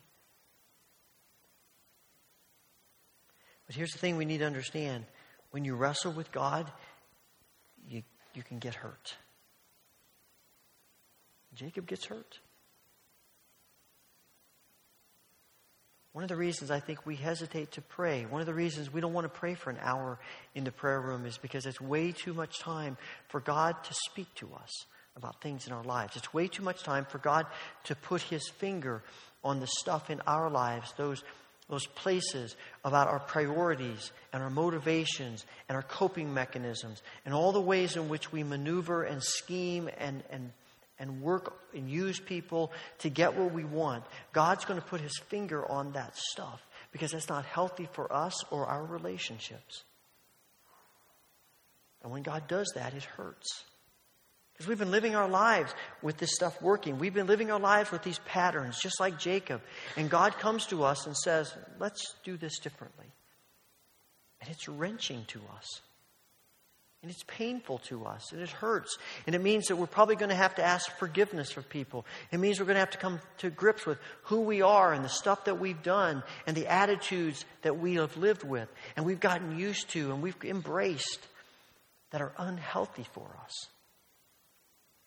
But 3.67 3.75
here's 3.75 3.91
the 3.91 3.99
thing 3.99 4.17
we 4.17 4.25
need 4.25 4.39
to 4.39 4.47
understand 4.47 5.05
when 5.51 5.65
you 5.65 5.75
wrestle 5.75 6.13
with 6.13 6.31
God, 6.31 6.71
you, 7.89 8.03
you 8.35 8.45
can 8.45 8.61
get 8.61 8.77
hurt. 8.77 9.15
Jacob 11.55 11.87
gets 11.87 12.05
hurt. 12.05 12.39
One 16.15 16.23
of 16.23 16.29
the 16.29 16.37
reasons 16.37 16.71
I 16.71 16.79
think 16.79 17.05
we 17.05 17.17
hesitate 17.17 17.73
to 17.73 17.83
pray, 17.83 18.25
one 18.25 18.41
of 18.41 18.47
the 18.47 18.55
reasons 18.55 18.93
we 18.93 19.01
don't 19.01 19.13
want 19.13 19.25
to 19.25 19.41
pray 19.41 19.55
for 19.55 19.71
an 19.71 19.79
hour 19.83 20.17
in 20.55 20.63
the 20.63 20.71
prayer 20.71 21.01
room 21.01 21.27
is 21.27 21.39
because 21.39 21.67
it's 21.67 21.81
way 21.81 22.13
too 22.13 22.33
much 22.33 22.61
time 22.61 22.97
for 23.27 23.41
God 23.41 23.75
to 23.83 23.95
speak 24.09 24.33
to 24.37 24.49
us 24.55 24.87
about 25.17 25.41
things 25.41 25.67
in 25.67 25.73
our 25.73 25.83
lives. 25.83 26.15
It's 26.15 26.33
way 26.33 26.47
too 26.47 26.63
much 26.63 26.85
time 26.85 27.05
for 27.05 27.19
God 27.19 27.47
to 27.85 27.97
put 27.97 28.23
his 28.23 28.49
finger 28.49 29.03
on 29.43 29.59
the 29.59 29.67
stuff 29.67 30.09
in 30.09 30.21
our 30.25 30.49
lives, 30.49 30.95
those, 30.97 31.25
those 31.69 31.87
places 31.87 32.55
about 32.85 33.09
our 33.09 33.19
priorities 33.19 34.13
and 34.33 34.41
our 34.41 34.51
motivations 34.51 35.45
and 35.69 35.75
our 35.75 35.83
coping 35.83 36.33
mechanisms 36.33 37.03
and 37.25 37.35
all 37.35 37.51
the 37.51 37.61
ways 37.61 37.97
in 37.97 38.09
which 38.09 38.31
we 38.31 38.45
maneuver 38.45 39.03
and 39.03 39.21
scheme 39.21 39.91
and, 39.99 40.23
and 40.31 40.53
and 40.99 41.21
work 41.21 41.55
and 41.75 41.91
use 41.91 42.21
people 42.21 42.73
to 42.99 43.09
get 43.09 43.37
what 43.37 43.53
we 43.53 43.65
want, 43.65 44.05
God's 44.33 44.65
going 44.65 44.81
to 44.81 44.87
put 44.87 45.01
his 45.01 45.19
finger 45.29 45.69
on 45.71 45.93
that 45.93 46.17
stuff 46.17 46.65
because 46.93 47.13
that's 47.13 47.29
not 47.29 47.45
healthy 47.45 47.89
for 47.93 48.13
us 48.13 48.45
or 48.51 48.67
our 48.67 48.85
relationships. 48.85 49.83
And 52.03 52.13
when 52.13 52.23
God 52.23 52.47
does 52.47 52.71
that, 52.75 52.95
it 52.95 53.05
hurts. 53.05 53.65
Because 54.53 54.69
we've 54.69 54.79
been 54.79 54.93
living 54.93 55.17
our 55.17 55.29
lives 55.29 55.75
with 56.01 56.17
this 56.19 56.33
stuff 56.33 56.63
working. 56.63 57.01
We've 57.01 57.15
been 57.15 57.27
living 57.27 57.51
our 57.51 57.59
lives 57.59 57.91
with 57.91 58.05
these 58.05 58.21
patterns, 58.21 58.79
just 58.81 59.01
like 59.01 59.19
Jacob. 59.19 59.63
And 59.97 60.09
God 60.09 60.39
comes 60.39 60.67
to 60.67 60.85
us 60.85 61.07
and 61.07 61.17
says, 61.17 61.53
let's 61.81 62.15
do 62.23 62.37
this 62.37 62.61
differently. 62.61 63.07
And 64.41 64.51
it's 64.51 64.69
wrenching 64.69 65.25
to 65.29 65.41
us. 65.57 65.81
And 67.05 67.11
it's 67.11 67.25
painful 67.25 67.81
to 67.91 68.07
us, 68.07 68.33
and 68.33 68.41
it 68.41 68.49
hurts. 68.49 68.97
And 69.27 69.35
it 69.35 69.43
means 69.43 69.67
that 69.67 69.77
we're 69.77 69.87
probably 69.87 70.17
going 70.17 70.31
to 70.31 70.35
have 70.35 70.55
to 70.55 70.65
ask 70.65 70.91
forgiveness 70.97 71.53
for 71.53 71.61
people. 71.61 72.07
It 72.33 72.39
means 72.39 72.59
we're 72.59 72.65
going 72.65 72.77
to 72.77 72.81
have 72.81 72.93
to 72.93 72.99
come 72.99 73.21
to 73.39 73.51
grips 73.51 73.85
with 73.85 73.99
who 74.23 74.41
we 74.41 74.63
are 74.63 74.95
and 74.95 75.05
the 75.05 75.11
stuff 75.11 75.45
that 75.45 75.61
we've 75.61 75.83
done 75.83 76.23
and 76.47 76.57
the 76.57 76.67
attitudes 76.67 77.45
that 77.61 77.79
we 77.79 77.97
have 77.97 78.17
lived 78.17 78.43
with 78.43 78.71
and 78.97 79.05
we've 79.05 79.21
gotten 79.21 79.59
used 79.59 79.91
to 79.91 80.13
and 80.13 80.23
we've 80.23 80.43
embraced 80.45 81.29
that 82.11 82.23
are 82.23 82.33
unhealthy 82.39 83.05
for 83.13 83.29
us. 83.45 83.69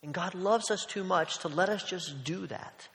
And 0.04 0.14
God 0.14 0.36
loves 0.36 0.70
us 0.70 0.86
too 0.86 1.04
much 1.04 1.40
to 1.40 1.48
let 1.48 1.70
us 1.70 1.82
just 1.82 2.24
do 2.24 2.46
that 2.46 2.88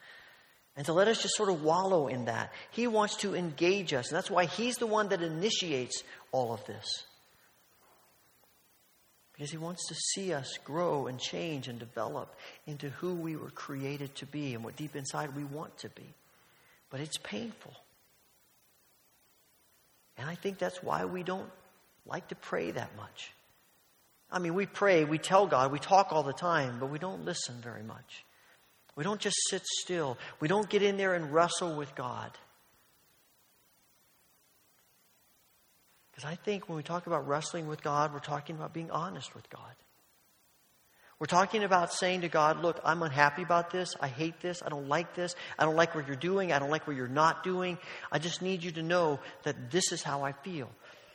and 0.76 0.86
to 0.86 0.92
let 0.92 1.08
us 1.08 1.20
just 1.20 1.34
sort 1.34 1.48
of 1.48 1.64
wallow 1.64 2.06
in 2.06 2.26
that. 2.26 2.52
He 2.70 2.86
wants 2.86 3.16
to 3.16 3.34
engage 3.34 3.92
us, 3.92 4.10
and 4.10 4.16
that's 4.16 4.30
why 4.30 4.44
He's 4.44 4.76
the 4.76 4.86
one 4.86 5.08
that 5.08 5.22
initiates 5.22 6.04
all 6.30 6.52
of 6.52 6.64
this 6.66 7.04
because 9.32 9.50
He 9.50 9.56
wants 9.56 9.86
to 9.88 9.94
see 9.94 10.32
us 10.32 10.58
grow 10.64 11.06
and 11.06 11.18
change 11.18 11.68
and 11.68 11.78
develop 11.78 12.34
into 12.66 12.90
who 12.90 13.14
we 13.14 13.36
were 13.36 13.50
created 13.50 14.14
to 14.16 14.26
be 14.26 14.54
and 14.54 14.64
what 14.64 14.76
deep 14.76 14.94
inside 14.96 15.34
we 15.36 15.44
want 15.44 15.76
to 15.78 15.88
be. 15.90 16.14
But 16.90 17.00
it's 17.00 17.18
painful. 17.18 17.74
And 20.18 20.28
I 20.28 20.34
think 20.34 20.58
that's 20.58 20.82
why 20.82 21.04
we 21.04 21.22
don't 21.22 21.50
like 22.06 22.28
to 22.28 22.34
pray 22.34 22.70
that 22.70 22.96
much. 22.96 23.32
I 24.30 24.38
mean, 24.38 24.54
we 24.54 24.66
pray, 24.66 25.04
we 25.04 25.18
tell 25.18 25.46
God, 25.46 25.72
we 25.72 25.78
talk 25.78 26.12
all 26.12 26.22
the 26.22 26.32
time, 26.32 26.78
but 26.80 26.90
we 26.90 26.98
don't 26.98 27.24
listen 27.24 27.56
very 27.62 27.82
much. 27.82 28.24
We 28.94 29.04
don't 29.04 29.20
just 29.20 29.36
sit 29.48 29.62
still. 29.80 30.18
We 30.40 30.48
don't 30.48 30.68
get 30.68 30.82
in 30.82 30.96
there 30.96 31.14
and 31.14 31.32
wrestle 31.32 31.74
with 31.76 31.94
God. 31.94 32.30
I 36.24 36.36
think 36.36 36.68
when 36.68 36.76
we 36.76 36.82
talk 36.82 37.06
about 37.06 37.26
wrestling 37.26 37.66
with 37.66 37.82
God, 37.82 38.12
we're 38.12 38.20
talking 38.20 38.56
about 38.56 38.72
being 38.72 38.90
honest 38.90 39.34
with 39.34 39.48
God. 39.50 39.74
We're 41.18 41.26
talking 41.26 41.62
about 41.62 41.92
saying 41.92 42.22
to 42.22 42.28
God, 42.28 42.60
look, 42.62 42.80
I'm 42.84 43.00
unhappy 43.02 43.42
about 43.42 43.70
this. 43.70 43.94
I 44.00 44.08
hate 44.08 44.40
this. 44.40 44.60
I 44.60 44.70
don't 44.70 44.88
like 44.88 45.14
this. 45.14 45.36
I 45.56 45.64
don't 45.64 45.76
like 45.76 45.94
what 45.94 46.08
you're 46.08 46.16
doing. 46.16 46.52
I 46.52 46.58
don't 46.58 46.70
like 46.70 46.86
what 46.88 46.96
you're 46.96 47.06
not 47.06 47.44
doing. 47.44 47.78
I 48.10 48.18
just 48.18 48.42
need 48.42 48.64
you 48.64 48.72
to 48.72 48.82
know 48.82 49.20
that 49.44 49.70
this 49.70 49.92
is 49.92 50.02
how 50.02 50.24
I 50.24 50.32
feel. 50.32 50.68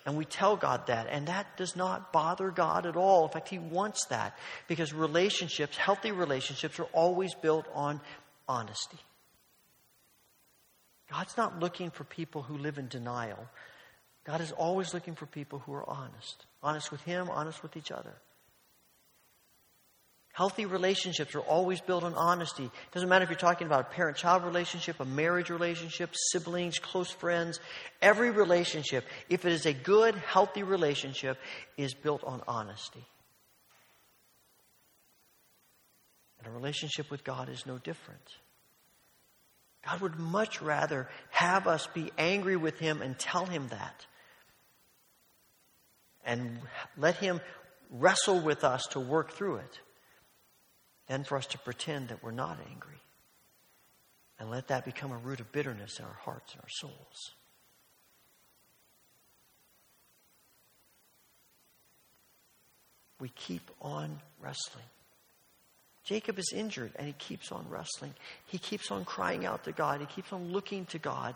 And 0.05 0.15
we 0.15 0.23
tell 0.23 0.55
God 0.55 0.87
that. 0.87 1.07
And 1.11 1.27
that 1.27 1.57
does 1.57 1.75
not 1.75 2.13
bother 2.13 2.51
God 2.51 2.85
at 2.85 2.95
all. 2.95 3.25
In 3.25 3.31
fact, 3.31 3.49
He 3.49 3.59
wants 3.59 4.05
that 4.05 4.37
because 4.69 4.93
relationships, 4.93 5.75
healthy 5.75 6.13
relationships, 6.13 6.79
are 6.79 6.87
always 6.93 7.35
built 7.35 7.65
on 7.73 7.99
honesty. 8.47 8.99
God's 11.11 11.35
not 11.35 11.59
looking 11.59 11.91
for 11.91 12.05
people 12.05 12.43
who 12.43 12.57
live 12.57 12.77
in 12.77 12.87
denial. 12.87 13.45
God 14.27 14.41
is 14.41 14.51
always 14.51 14.93
looking 14.93 15.15
for 15.15 15.25
people 15.25 15.59
who 15.59 15.73
are 15.73 15.89
honest. 15.89 16.45
Honest 16.61 16.91
with 16.91 17.01
Him, 17.01 17.29
honest 17.29 17.63
with 17.63 17.77
each 17.77 17.91
other. 17.91 18.13
Healthy 20.33 20.65
relationships 20.65 21.33
are 21.33 21.39
always 21.39 21.81
built 21.81 22.03
on 22.03 22.13
honesty. 22.13 22.65
It 22.65 22.91
doesn't 22.91 23.09
matter 23.09 23.23
if 23.23 23.29
you're 23.29 23.39
talking 23.39 23.65
about 23.65 23.87
a 23.87 23.95
parent 23.95 24.17
child 24.17 24.43
relationship, 24.43 24.99
a 24.99 25.05
marriage 25.05 25.49
relationship, 25.49 26.11
siblings, 26.31 26.77
close 26.77 27.09
friends. 27.09 27.59
Every 28.01 28.29
relationship, 28.29 29.05
if 29.29 29.45
it 29.45 29.51
is 29.53 29.65
a 29.65 29.73
good, 29.73 30.13
healthy 30.13 30.61
relationship, 30.61 31.39
is 31.77 31.95
built 31.95 32.23
on 32.23 32.43
honesty. 32.47 33.03
And 36.37 36.47
a 36.47 36.51
relationship 36.51 37.09
with 37.09 37.23
God 37.23 37.49
is 37.49 37.65
no 37.65 37.77
different. 37.79 38.21
God 39.87 40.01
would 40.01 40.19
much 40.19 40.61
rather 40.61 41.07
have 41.31 41.65
us 41.65 41.87
be 41.87 42.11
angry 42.17 42.57
with 42.57 42.77
Him 42.77 43.01
and 43.01 43.17
tell 43.17 43.45
Him 43.45 43.69
that 43.69 44.05
and 46.27 46.59
let 46.97 47.15
Him 47.15 47.41
wrestle 47.89 48.39
with 48.39 48.63
us 48.63 48.85
to 48.91 48.99
work 48.99 49.31
through 49.31 49.55
it 49.55 49.79
than 51.07 51.23
for 51.23 51.37
us 51.37 51.47
to 51.47 51.57
pretend 51.57 52.09
that 52.09 52.21
we're 52.21 52.31
not 52.31 52.59
angry. 52.69 53.01
And 54.39 54.51
let 54.51 54.67
that 54.67 54.85
become 54.85 55.11
a 55.11 55.17
root 55.17 55.39
of 55.39 55.51
bitterness 55.51 55.97
in 55.97 56.05
our 56.05 56.19
hearts 56.21 56.53
and 56.53 56.61
our 56.61 56.69
souls. 56.69 57.31
We 63.19 63.29
keep 63.29 63.71
on 63.81 64.19
wrestling. 64.39 64.85
Jacob 66.03 66.37
is 66.37 66.53
injured 66.55 66.91
and 66.97 67.07
he 67.07 67.13
keeps 67.13 67.51
on 67.51 67.65
wrestling. 67.67 68.13
He 68.45 68.59
keeps 68.59 68.91
on 68.91 69.05
crying 69.05 69.45
out 69.45 69.63
to 69.63 69.71
God. 69.71 70.01
He 70.01 70.05
keeps 70.05 70.31
on 70.31 70.51
looking 70.51 70.85
to 70.87 70.99
God 70.99 71.35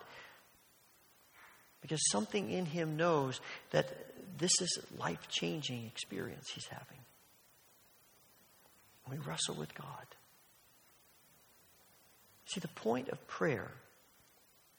because 1.82 2.00
something 2.12 2.52
in 2.52 2.66
him 2.66 2.96
knows 2.98 3.42
that 3.72 4.11
this 4.38 4.52
is 4.62 4.80
a 4.80 5.02
life 5.02 5.28
changing 5.30 5.86
experience 5.86 6.50
he's 6.54 6.68
having. 6.68 6.98
We 9.10 9.18
wrestle 9.18 9.56
with 9.56 9.74
God. 9.76 10.06
See, 12.46 12.60
the 12.60 12.70
point 12.70 13.10
of 13.10 13.28
prayer, 13.28 13.70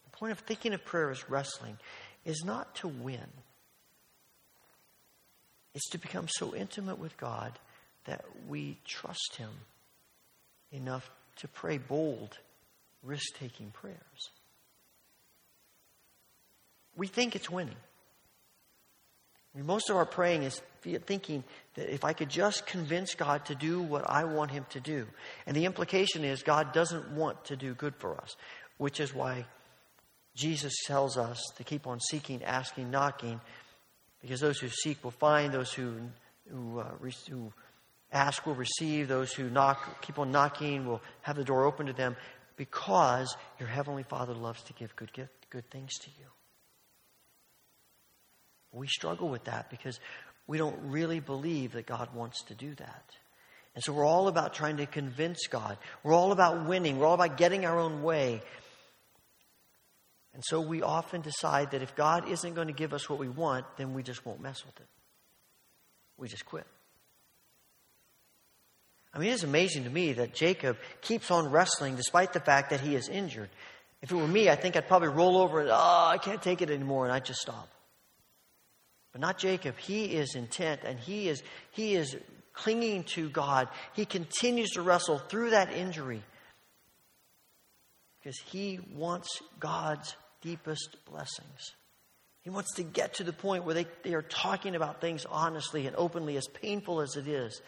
the 0.04 0.16
point 0.16 0.32
of 0.32 0.38
thinking 0.38 0.72
of 0.72 0.84
prayer 0.84 1.10
as 1.10 1.28
wrestling, 1.28 1.78
is 2.24 2.42
not 2.44 2.74
to 2.76 2.88
win. 2.88 3.26
It's 5.74 5.88
to 5.90 5.98
become 5.98 6.28
so 6.28 6.54
intimate 6.54 6.98
with 6.98 7.16
God 7.16 7.58
that 8.04 8.24
we 8.48 8.78
trust 8.86 9.36
Him 9.36 9.50
enough 10.70 11.10
to 11.36 11.48
pray 11.48 11.78
bold, 11.78 12.38
risk 13.02 13.36
taking 13.38 13.70
prayers. 13.70 14.30
We 16.96 17.06
think 17.06 17.34
it's 17.34 17.50
winning. 17.50 17.76
I 19.54 19.58
mean, 19.58 19.66
most 19.66 19.90
of 19.90 19.96
our 19.96 20.06
praying 20.06 20.44
is 20.44 20.62
thinking 20.82 21.44
that 21.74 21.92
if 21.92 22.04
I 22.04 22.12
could 22.12 22.30
just 22.30 22.66
convince 22.66 23.14
God 23.14 23.44
to 23.46 23.54
do 23.54 23.82
what 23.82 24.08
I 24.08 24.24
want 24.24 24.50
Him 24.50 24.66
to 24.70 24.80
do. 24.80 25.06
And 25.46 25.56
the 25.56 25.66
implication 25.66 26.24
is 26.24 26.42
God 26.42 26.72
doesn't 26.72 27.10
want 27.10 27.44
to 27.46 27.56
do 27.56 27.74
good 27.74 27.94
for 27.96 28.16
us, 28.16 28.36
which 28.78 28.98
is 28.98 29.14
why 29.14 29.44
Jesus 30.34 30.72
tells 30.86 31.18
us 31.18 31.42
to 31.56 31.64
keep 31.64 31.86
on 31.86 32.00
seeking, 32.00 32.42
asking, 32.42 32.90
knocking, 32.90 33.40
because 34.22 34.40
those 34.40 34.58
who 34.58 34.68
seek 34.68 35.02
will 35.04 35.10
find, 35.10 35.52
those 35.52 35.72
who, 35.72 35.94
who, 36.50 36.78
uh, 36.80 36.88
who 37.28 37.52
ask 38.12 38.46
will 38.46 38.54
receive, 38.54 39.08
those 39.08 39.32
who 39.32 39.50
knock, 39.50 40.00
keep 40.00 40.18
on 40.18 40.30
knocking 40.30 40.86
will 40.86 41.02
have 41.22 41.36
the 41.36 41.44
door 41.44 41.64
open 41.64 41.86
to 41.86 41.92
them, 41.92 42.16
because 42.56 43.36
your 43.58 43.68
Heavenly 43.68 44.04
Father 44.04 44.32
loves 44.32 44.62
to 44.64 44.72
give 44.72 44.94
good, 44.96 45.10
good 45.50 45.70
things 45.70 45.98
to 45.98 46.10
you. 46.18 46.26
We 48.72 48.86
struggle 48.86 49.28
with 49.28 49.44
that 49.44 49.70
because 49.70 50.00
we 50.46 50.58
don't 50.58 50.90
really 50.90 51.20
believe 51.20 51.72
that 51.72 51.86
God 51.86 52.14
wants 52.14 52.42
to 52.44 52.54
do 52.54 52.74
that. 52.74 53.04
And 53.74 53.82
so 53.82 53.92
we're 53.92 54.06
all 54.06 54.28
about 54.28 54.54
trying 54.54 54.78
to 54.78 54.86
convince 54.86 55.46
God. 55.46 55.78
We're 56.02 56.14
all 56.14 56.32
about 56.32 56.66
winning. 56.66 56.98
We're 56.98 57.06
all 57.06 57.14
about 57.14 57.36
getting 57.36 57.64
our 57.64 57.78
own 57.78 58.02
way. 58.02 58.42
And 60.34 60.42
so 60.46 60.60
we 60.60 60.82
often 60.82 61.20
decide 61.20 61.72
that 61.72 61.82
if 61.82 61.94
God 61.94 62.28
isn't 62.28 62.54
going 62.54 62.68
to 62.68 62.72
give 62.72 62.92
us 62.92 63.08
what 63.08 63.18
we 63.18 63.28
want, 63.28 63.66
then 63.76 63.94
we 63.94 64.02
just 64.02 64.24
won't 64.24 64.40
mess 64.40 64.64
with 64.64 64.78
it. 64.80 64.86
We 66.16 66.28
just 66.28 66.46
quit. 66.46 66.66
I 69.14 69.18
mean, 69.18 69.30
it's 69.30 69.42
amazing 69.42 69.84
to 69.84 69.90
me 69.90 70.14
that 70.14 70.34
Jacob 70.34 70.78
keeps 71.02 71.30
on 71.30 71.50
wrestling 71.50 71.96
despite 71.96 72.32
the 72.32 72.40
fact 72.40 72.70
that 72.70 72.80
he 72.80 72.94
is 72.94 73.08
injured. 73.08 73.50
If 74.00 74.10
it 74.10 74.14
were 74.14 74.26
me, 74.26 74.48
I 74.48 74.56
think 74.56 74.74
I'd 74.76 74.88
probably 74.88 75.08
roll 75.08 75.36
over 75.36 75.60
and, 75.60 75.68
oh, 75.70 76.08
I 76.10 76.18
can't 76.18 76.42
take 76.42 76.62
it 76.62 76.70
anymore, 76.70 77.04
and 77.04 77.12
I'd 77.12 77.24
just 77.26 77.40
stop. 77.40 77.68
But 79.12 79.20
not 79.20 79.38
Jacob. 79.38 79.78
He 79.78 80.06
is 80.06 80.34
intent 80.34 80.82
and 80.84 80.98
he 80.98 81.28
is, 81.28 81.42
he 81.70 81.94
is 81.94 82.16
clinging 82.54 83.04
to 83.04 83.28
God. 83.28 83.68
He 83.94 84.04
continues 84.04 84.70
to 84.70 84.82
wrestle 84.82 85.18
through 85.18 85.50
that 85.50 85.72
injury 85.72 86.22
because 88.18 88.38
he 88.46 88.80
wants 88.94 89.28
God's 89.58 90.16
deepest 90.40 90.96
blessings. 91.10 91.74
He 92.42 92.50
wants 92.50 92.74
to 92.74 92.82
get 92.82 93.14
to 93.14 93.24
the 93.24 93.32
point 93.32 93.64
where 93.64 93.74
they, 93.74 93.86
they 94.02 94.14
are 94.14 94.22
talking 94.22 94.74
about 94.74 95.00
things 95.00 95.24
honestly 95.28 95.86
and 95.86 95.94
openly, 95.96 96.36
as 96.36 96.48
painful 96.48 97.00
as 97.00 97.16
it 97.16 97.28
is. 97.28 97.60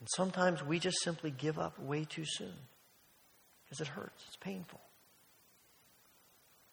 And 0.00 0.08
sometimes 0.16 0.64
we 0.64 0.78
just 0.78 1.02
simply 1.02 1.30
give 1.30 1.58
up 1.58 1.78
way 1.78 2.04
too 2.04 2.24
soon 2.26 2.54
because 3.64 3.80
it 3.80 3.88
hurts, 3.88 4.22
it's 4.26 4.36
painful. 4.36 4.80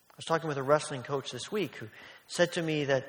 I 0.10 0.16
was 0.18 0.26
talking 0.26 0.48
with 0.48 0.58
a 0.58 0.64
wrestling 0.64 1.02
coach 1.02 1.32
this 1.32 1.52
week 1.52 1.76
who 1.76 1.88
said 2.28 2.54
to 2.54 2.62
me 2.62 2.86
that 2.86 3.06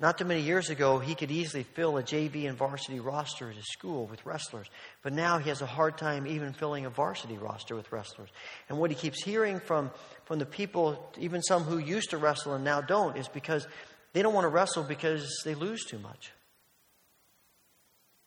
not 0.00 0.18
too 0.18 0.24
many 0.24 0.40
years 0.40 0.70
ago, 0.70 0.98
he 0.98 1.14
could 1.14 1.30
easily 1.30 1.62
fill 1.62 1.96
a 1.96 2.02
JV 2.02 2.48
and 2.48 2.58
varsity 2.58 2.98
roster 2.98 3.48
at 3.48 3.56
his 3.56 3.70
school 3.70 4.06
with 4.06 4.26
wrestlers. 4.26 4.68
But 5.02 5.12
now 5.12 5.38
he 5.38 5.48
has 5.50 5.62
a 5.62 5.66
hard 5.66 5.96
time 5.96 6.26
even 6.26 6.52
filling 6.52 6.84
a 6.84 6.90
varsity 6.90 7.38
roster 7.38 7.76
with 7.76 7.90
wrestlers. 7.92 8.28
And 8.68 8.78
what 8.78 8.90
he 8.90 8.96
keeps 8.96 9.22
hearing 9.22 9.60
from, 9.60 9.92
from 10.24 10.40
the 10.40 10.46
people, 10.46 11.10
even 11.18 11.42
some 11.42 11.62
who 11.62 11.78
used 11.78 12.10
to 12.10 12.18
wrestle 12.18 12.54
and 12.54 12.64
now 12.64 12.80
don't, 12.80 13.16
is 13.16 13.28
because 13.28 13.68
they 14.12 14.22
don't 14.22 14.34
want 14.34 14.44
to 14.44 14.48
wrestle 14.48 14.82
because 14.82 15.42
they 15.44 15.54
lose 15.54 15.84
too 15.84 15.98
much. 15.98 16.32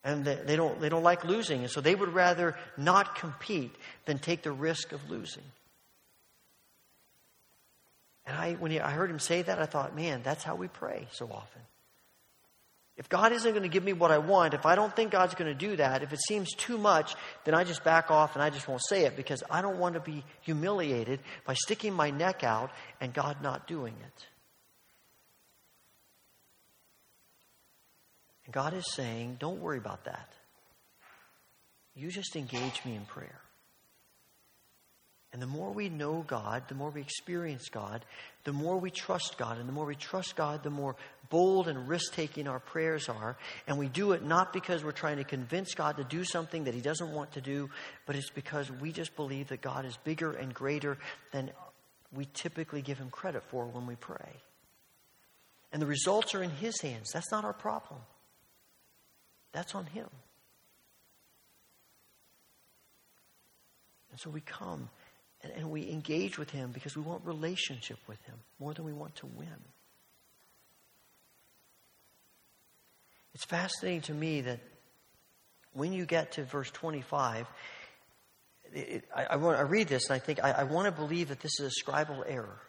And 0.04 0.24
they, 0.24 0.56
don't, 0.56 0.80
they 0.80 0.88
don't 0.88 1.04
like 1.04 1.26
losing. 1.26 1.62
And 1.62 1.70
so 1.70 1.82
they 1.82 1.94
would 1.94 2.14
rather 2.14 2.56
not 2.78 3.16
compete 3.16 3.76
than 4.06 4.20
take 4.20 4.42
the 4.42 4.54
risk 4.54 4.94
of 4.94 5.10
losing. 5.10 5.44
And 8.28 8.36
I, 8.36 8.54
when 8.54 8.72
he, 8.72 8.80
I 8.80 8.92
heard 8.92 9.10
him 9.10 9.20
say 9.20 9.42
that, 9.42 9.58
I 9.58 9.66
thought, 9.66 9.96
man, 9.96 10.22
that's 10.22 10.44
how 10.44 10.56
we 10.56 10.68
pray 10.68 11.08
so 11.12 11.28
often. 11.32 11.62
If 12.98 13.10
God 13.10 13.32
isn't 13.32 13.52
going 13.52 13.64
to 13.64 13.70
give 13.70 13.84
me 13.84 13.94
what 13.94 14.12
I 14.12 14.18
want, 14.18 14.54
if 14.54 14.66
I 14.66 14.76
don't 14.76 14.94
think 14.94 15.12
God's 15.12 15.36
going 15.36 15.56
to 15.56 15.68
do 15.68 15.76
that, 15.78 16.04
if 16.04 16.12
it 16.12 16.20
seems 16.28 16.52
too 16.54 16.78
much, 16.78 17.16
then 17.46 17.54
I 17.54 17.64
just 17.64 17.84
back 17.84 18.12
off 18.12 18.36
and 18.36 18.44
I 18.44 18.50
just 18.50 18.68
won't 18.68 18.82
say 18.84 19.06
it 19.06 19.16
because 19.16 19.44
I 19.50 19.62
don't 19.62 19.78
want 19.78 19.94
to 19.94 20.02
be 20.02 20.26
humiliated 20.42 21.20
by 21.46 21.54
sticking 21.54 21.94
my 21.94 22.10
neck 22.10 22.44
out 22.44 22.72
and 23.00 23.14
God 23.14 23.38
not 23.42 23.68
doing 23.68 23.94
it. 23.94 24.26
And 28.46 28.54
God 28.54 28.74
is 28.74 28.92
saying, 28.92 29.38
don't 29.40 29.62
worry 29.62 29.78
about 29.78 30.06
that. 30.06 30.30
You 31.96 32.10
just 32.10 32.36
engage 32.36 32.84
me 32.84 32.96
in 32.96 33.06
prayer. 33.06 33.42
And 35.38 35.42
the 35.44 35.46
more 35.56 35.70
we 35.70 35.88
know 35.88 36.26
God, 36.26 36.64
the 36.68 36.74
more 36.74 36.90
we 36.90 37.00
experience 37.00 37.70
God, 37.70 38.04
the 38.44 38.52
more 38.52 38.80
we 38.80 38.90
trust 38.90 39.38
God. 39.38 39.60
And 39.60 39.70
the 39.70 39.72
more 39.72 39.86
we 39.86 39.94
trust 39.94 40.36
God, 40.36 40.64
the 40.64 40.72
more 40.72 40.96
bold 41.30 41.68
and 41.68 41.88
risk 41.88 42.14
taking 42.14 42.48
our 42.48 42.60
prayers 42.60 43.08
are. 43.08 43.38
And 43.68 43.78
we 43.78 43.88
do 43.88 44.14
it 44.14 44.24
not 44.24 44.52
because 44.52 44.84
we're 44.84 44.94
trying 44.94 45.18
to 45.18 45.24
convince 45.24 45.76
God 45.76 45.98
to 45.98 46.04
do 46.04 46.24
something 46.24 46.64
that 46.64 46.74
He 46.74 46.82
doesn't 46.82 47.14
want 47.14 47.34
to 47.34 47.42
do, 47.42 47.70
but 48.08 48.16
it's 48.16 48.32
because 48.32 48.72
we 48.72 48.92
just 48.92 49.16
believe 49.16 49.50
that 49.50 49.62
God 49.62 49.86
is 49.86 49.96
bigger 49.98 50.32
and 50.32 50.52
greater 50.52 50.98
than 51.32 51.52
we 52.12 52.28
typically 52.34 52.82
give 52.82 52.98
Him 52.98 53.12
credit 53.12 53.44
for 53.44 53.68
when 53.68 53.86
we 53.86 53.94
pray. 53.94 54.42
And 55.72 55.80
the 55.80 55.86
results 55.86 56.34
are 56.34 56.42
in 56.42 56.50
His 56.50 56.82
hands. 56.82 57.12
That's 57.14 57.32
not 57.32 57.46
our 57.46 57.54
problem, 57.54 58.00
that's 59.52 59.76
on 59.76 59.86
Him. 59.86 60.10
And 64.10 64.20
so 64.20 64.32
we 64.32 64.42
come 64.42 64.90
and, 65.44 65.52
and 65.54 65.72
we 65.72 65.90
engage 65.90 66.38
with 66.38 66.50
Him 66.50 66.72
because 66.72 66.96
we 66.96 67.02
want 67.02 67.26
relationship 67.26 68.00
with 68.08 68.22
Him 68.26 68.36
more 68.60 68.74
than 68.74 68.86
we 68.86 68.94
want 68.94 69.16
to 69.18 69.26
win. 69.26 69.48
It's 73.34 73.46
fascinating 73.46 74.02
to 74.02 74.14
me 74.14 74.42
that 74.42 74.60
when 75.74 75.94
you 75.94 76.06
get 76.06 76.34
to 76.34 76.44
verse 76.44 76.72
25, 76.72 77.46
it, 78.74 78.80
it, 78.80 79.06
I, 79.16 79.26
I, 79.26 79.36
want, 79.36 79.58
I 79.58 79.62
read 79.62 79.88
this 79.88 80.10
and 80.10 80.16
I 80.16 80.20
think 80.20 80.44
I, 80.44 80.52
I 80.52 80.64
want 80.64 80.86
to 80.88 80.92
believe 80.92 81.30
that 81.30 81.40
this 81.40 81.60
is 81.60 81.72
a 81.78 81.86
scribal 81.86 82.24
error. 82.28 82.60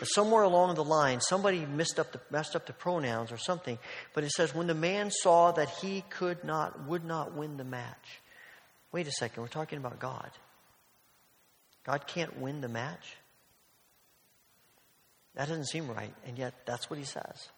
That 0.00 0.06
somewhere 0.06 0.42
along 0.42 0.74
the 0.74 0.84
line, 0.84 1.20
somebody 1.20 1.60
up, 1.60 2.12
the, 2.12 2.20
messed 2.30 2.56
up 2.56 2.66
the 2.66 2.72
pronouns 2.72 3.30
or 3.30 3.36
something, 3.36 3.78
but 4.14 4.24
it 4.24 4.30
says, 4.30 4.54
when 4.54 4.66
the 4.66 4.74
man 4.74 5.10
saw 5.10 5.52
that 5.52 5.68
he 5.80 6.04
could 6.10 6.42
not, 6.44 6.86
would 6.86 7.04
not 7.04 7.34
win 7.36 7.56
the 7.56 7.64
match. 7.64 8.20
Wait 8.90 9.06
a 9.06 9.12
second, 9.12 9.42
we're 9.42 9.48
talking 9.48 9.78
about 9.78 9.98
God. 9.98 10.30
God 11.84 12.06
can't 12.06 12.38
win 12.38 12.60
the 12.60 12.68
match? 12.68 13.16
That 15.34 15.48
doesn't 15.48 15.66
seem 15.66 15.88
right, 15.88 16.14
and 16.26 16.38
yet 16.38 16.54
that's 16.66 16.90
what 16.90 16.98
he 16.98 17.04
says. 17.04 17.48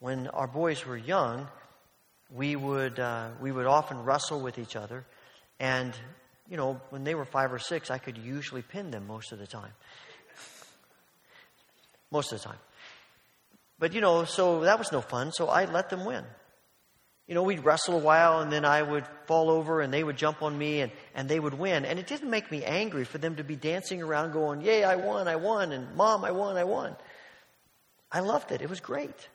When 0.00 0.28
our 0.28 0.46
boys 0.46 0.84
were 0.86 0.96
young, 0.96 1.48
we 2.30 2.56
would, 2.56 2.98
uh, 2.98 3.28
we 3.40 3.52
would 3.52 3.66
often 3.66 4.02
wrestle 4.02 4.40
with 4.40 4.58
each 4.58 4.76
other, 4.76 5.04
and, 5.60 5.94
you 6.48 6.56
know, 6.56 6.80
when 6.90 7.04
they 7.04 7.14
were 7.14 7.24
five 7.24 7.52
or 7.52 7.58
six, 7.58 7.90
I 7.90 7.98
could 7.98 8.18
usually 8.18 8.62
pin 8.62 8.90
them 8.90 9.06
most 9.06 9.32
of 9.32 9.38
the 9.38 9.46
time. 9.46 9.72
Most 12.10 12.32
of 12.32 12.40
the 12.40 12.44
time. 12.44 12.58
But, 13.78 13.92
you 13.92 14.00
know, 14.00 14.24
so 14.24 14.60
that 14.60 14.78
was 14.78 14.90
no 14.90 15.00
fun, 15.00 15.32
so 15.32 15.48
I 15.48 15.66
let 15.66 15.90
them 15.90 16.04
win. 16.04 16.24
You 17.26 17.34
know, 17.34 17.42
we'd 17.42 17.64
wrestle 17.64 17.96
a 17.96 18.00
while 18.00 18.40
and 18.40 18.52
then 18.52 18.66
I 18.66 18.82
would 18.82 19.06
fall 19.26 19.50
over 19.50 19.80
and 19.80 19.92
they 19.92 20.04
would 20.04 20.16
jump 20.16 20.42
on 20.42 20.56
me 20.56 20.82
and, 20.82 20.92
and 21.14 21.26
they 21.26 21.40
would 21.40 21.54
win. 21.54 21.86
And 21.86 21.98
it 21.98 22.06
didn't 22.06 22.28
make 22.28 22.50
me 22.50 22.64
angry 22.64 23.04
for 23.04 23.16
them 23.16 23.36
to 23.36 23.44
be 23.44 23.56
dancing 23.56 24.02
around 24.02 24.32
going, 24.32 24.60
Yay, 24.60 24.84
I 24.84 24.96
won, 24.96 25.26
I 25.26 25.36
won, 25.36 25.72
and 25.72 25.94
Mom, 25.96 26.24
I 26.24 26.32
won, 26.32 26.56
I 26.56 26.64
won. 26.64 26.94
I 28.12 28.20
loved 28.20 28.52
it. 28.52 28.60
It 28.60 28.68
was 28.68 28.80
great. 28.80 29.28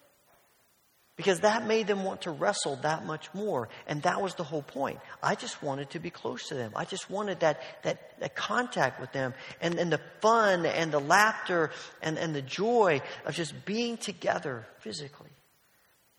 Because 1.15 1.41
that 1.41 1.67
made 1.67 1.87
them 1.87 2.05
want 2.05 2.21
to 2.21 2.31
wrestle 2.31 2.77
that 2.77 3.05
much 3.05 3.33
more. 3.33 3.67
And 3.87 4.03
that 4.03 4.21
was 4.21 4.35
the 4.35 4.43
whole 4.43 4.61
point. 4.61 4.99
I 5.21 5.35
just 5.35 5.61
wanted 5.61 5.89
to 5.89 5.99
be 5.99 6.11
close 6.11 6.47
to 6.47 6.53
them. 6.53 6.71
I 6.75 6.85
just 6.85 7.09
wanted 7.09 7.41
that, 7.41 7.61
that, 7.83 8.19
that 8.19 8.35
contact 8.35 9.01
with 9.01 9.11
them 9.11 9.33
and, 9.59 9.77
and 9.77 9.91
the 9.91 9.99
fun 10.21 10.65
and 10.65 10.93
the 10.93 10.99
laughter 10.99 11.71
and, 12.01 12.17
and 12.17 12.33
the 12.33 12.41
joy 12.41 13.01
of 13.25 13.35
just 13.35 13.65
being 13.65 13.97
together 13.97 14.65
physically 14.79 15.28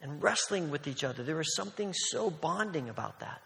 and 0.01 0.23
wrestling 0.23 0.71
with 0.71 0.87
each 0.87 1.05
other. 1.05 1.23
There 1.23 1.37
was 1.37 1.55
something 1.55 1.93
so 1.93 2.31
bonding 2.31 2.89
about 2.89 3.21
that. 3.21 3.43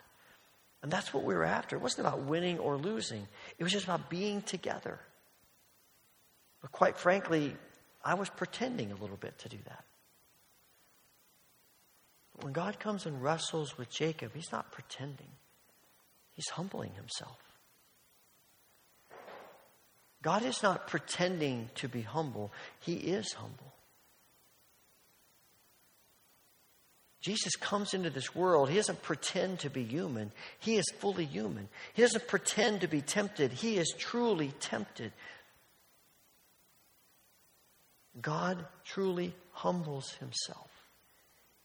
And 0.82 0.92
that's 0.92 1.14
what 1.14 1.24
we 1.24 1.34
were 1.34 1.44
after. 1.44 1.76
It 1.76 1.82
wasn't 1.82 2.06
about 2.06 2.20
winning 2.20 2.58
or 2.58 2.76
losing, 2.76 3.26
it 3.58 3.64
was 3.64 3.72
just 3.72 3.84
about 3.84 4.10
being 4.10 4.42
together. 4.42 4.98
But 6.60 6.72
quite 6.72 6.96
frankly, 6.96 7.54
I 8.02 8.14
was 8.14 8.28
pretending 8.28 8.90
a 8.92 8.96
little 8.96 9.16
bit 9.16 9.36
to 9.40 9.48
do 9.48 9.58
that. 9.66 9.84
But 12.34 12.44
when 12.44 12.52
God 12.52 12.78
comes 12.78 13.06
and 13.06 13.22
wrestles 13.22 13.76
with 13.76 13.90
Jacob, 13.90 14.32
he's 14.34 14.50
not 14.52 14.72
pretending, 14.72 15.28
he's 16.32 16.48
humbling 16.48 16.92
himself. 16.94 17.38
God 20.22 20.42
is 20.42 20.62
not 20.62 20.86
pretending 20.86 21.68
to 21.74 21.88
be 21.88 22.00
humble, 22.00 22.50
he 22.80 22.94
is 22.94 23.30
humble. 23.34 23.73
Jesus 27.24 27.56
comes 27.56 27.94
into 27.94 28.10
this 28.10 28.34
world. 28.34 28.68
He 28.68 28.76
doesn't 28.76 29.00
pretend 29.00 29.60
to 29.60 29.70
be 29.70 29.82
human. 29.82 30.30
He 30.58 30.76
is 30.76 30.84
fully 30.98 31.24
human. 31.24 31.68
He 31.94 32.02
doesn't 32.02 32.28
pretend 32.28 32.82
to 32.82 32.86
be 32.86 33.00
tempted. 33.00 33.50
He 33.50 33.78
is 33.78 33.94
truly 33.96 34.52
tempted. 34.60 35.10
God 38.20 38.66
truly 38.84 39.34
humbles 39.52 40.12
himself. 40.20 40.70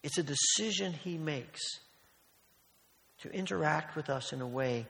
It's 0.02 0.18
a 0.18 0.24
decision 0.24 0.94
he 0.94 1.18
makes 1.18 1.60
to 3.24 3.30
interact 3.30 3.98
with 3.98 4.10
us 4.10 4.32
in 4.32 4.40
a 4.40 4.48
way 4.48 4.88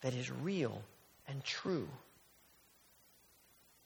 that 0.00 0.14
is 0.14 0.30
real 0.30 0.80
and 1.28 1.44
true. 1.44 1.88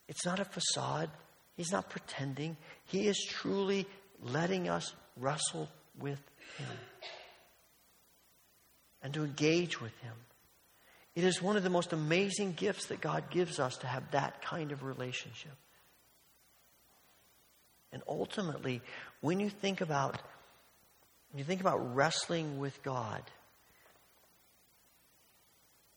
It's 0.06 0.24
not 0.24 0.38
a 0.38 0.44
facade. 0.44 1.10
He's 1.56 1.72
not 1.72 1.90
pretending. 1.90 2.56
He 2.84 3.08
is 3.08 3.18
truly 3.28 3.84
letting 4.22 4.68
us 4.68 4.94
wrestle 5.18 5.68
with 5.98 6.20
Him 6.58 6.66
and 9.02 9.14
to 9.14 9.24
engage 9.24 9.80
with 9.80 9.96
Him. 9.98 10.14
It 11.14 11.24
is 11.24 11.42
one 11.42 11.56
of 11.56 11.62
the 11.62 11.70
most 11.70 11.92
amazing 11.92 12.52
gifts 12.52 12.86
that 12.86 13.00
God 13.00 13.30
gives 13.30 13.60
us 13.60 13.76
to 13.78 13.86
have 13.86 14.10
that 14.12 14.42
kind 14.42 14.72
of 14.72 14.82
relationship. 14.82 15.52
And 17.92 18.02
ultimately, 18.08 18.80
when 19.20 19.38
you 19.38 19.50
think 19.50 19.82
about 19.82 20.18
when 21.30 21.38
you 21.38 21.44
think 21.44 21.62
about 21.62 21.94
wrestling 21.94 22.58
with 22.58 22.82
God, 22.82 23.22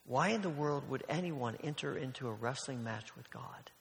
why 0.06 0.30
in 0.30 0.42
the 0.42 0.50
world 0.50 0.90
would 0.90 1.04
anyone 1.10 1.58
enter 1.62 1.98
into 1.98 2.30
a 2.30 2.32
wrestling 2.32 2.84
match 2.84 3.16
with 3.18 3.30
God? 3.32 3.72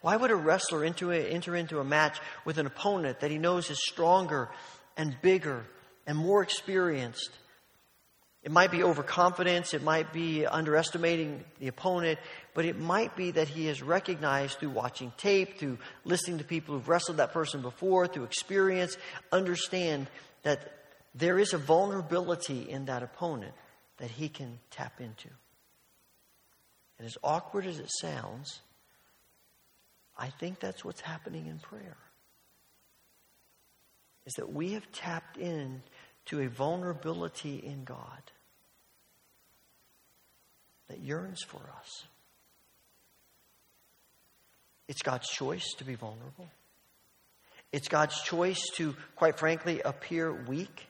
Why 0.00 0.16
would 0.16 0.30
a 0.30 0.36
wrestler 0.36 0.84
enter, 0.84 1.12
enter 1.12 1.54
into 1.54 1.78
a 1.78 1.84
match 1.84 2.18
with 2.44 2.58
an 2.58 2.66
opponent 2.66 3.20
that 3.20 3.30
he 3.30 3.38
knows 3.38 3.70
is 3.70 3.78
stronger 3.82 4.48
and 4.96 5.16
bigger 5.20 5.64
and 6.06 6.16
more 6.16 6.42
experienced? 6.42 7.30
It 8.42 8.50
might 8.50 8.70
be 8.70 8.82
overconfidence, 8.82 9.74
it 9.74 9.82
might 9.82 10.14
be 10.14 10.46
underestimating 10.46 11.44
the 11.58 11.68
opponent, 11.68 12.18
but 12.54 12.64
it 12.64 12.78
might 12.78 13.14
be 13.14 13.32
that 13.32 13.48
he 13.48 13.66
has 13.66 13.82
recognized 13.82 14.58
through 14.58 14.70
watching 14.70 15.12
tape, 15.18 15.58
through 15.58 15.76
listening 16.04 16.38
to 16.38 16.44
people 16.44 16.74
who've 16.74 16.88
wrestled 16.88 17.18
that 17.18 17.34
person 17.34 17.60
before, 17.60 18.06
through 18.06 18.24
experience, 18.24 18.96
understand 19.30 20.06
that 20.42 20.72
there 21.14 21.38
is 21.38 21.52
a 21.52 21.58
vulnerability 21.58 22.70
in 22.70 22.86
that 22.86 23.02
opponent 23.02 23.52
that 23.98 24.10
he 24.10 24.30
can 24.30 24.58
tap 24.70 25.00
into. 25.00 25.28
And 26.98 27.06
as 27.06 27.18
awkward 27.22 27.66
as 27.66 27.78
it 27.78 27.90
sounds, 27.90 28.60
I 30.20 30.28
think 30.28 30.60
that's 30.60 30.84
what's 30.84 31.00
happening 31.00 31.46
in 31.46 31.58
prayer. 31.58 31.96
Is 34.26 34.34
that 34.34 34.52
we 34.52 34.74
have 34.74 34.92
tapped 34.92 35.38
in 35.38 35.82
to 36.26 36.40
a 36.40 36.48
vulnerability 36.48 37.56
in 37.56 37.84
God 37.84 38.22
that 40.88 41.00
yearns 41.00 41.42
for 41.42 41.62
us. 41.78 42.04
It's 44.88 45.00
God's 45.00 45.28
choice 45.28 45.66
to 45.78 45.84
be 45.84 45.94
vulnerable. 45.94 46.50
It's 47.72 47.88
God's 47.88 48.20
choice 48.22 48.60
to, 48.74 48.94
quite 49.16 49.38
frankly, 49.38 49.80
appear 49.80 50.32
weak. 50.32 50.89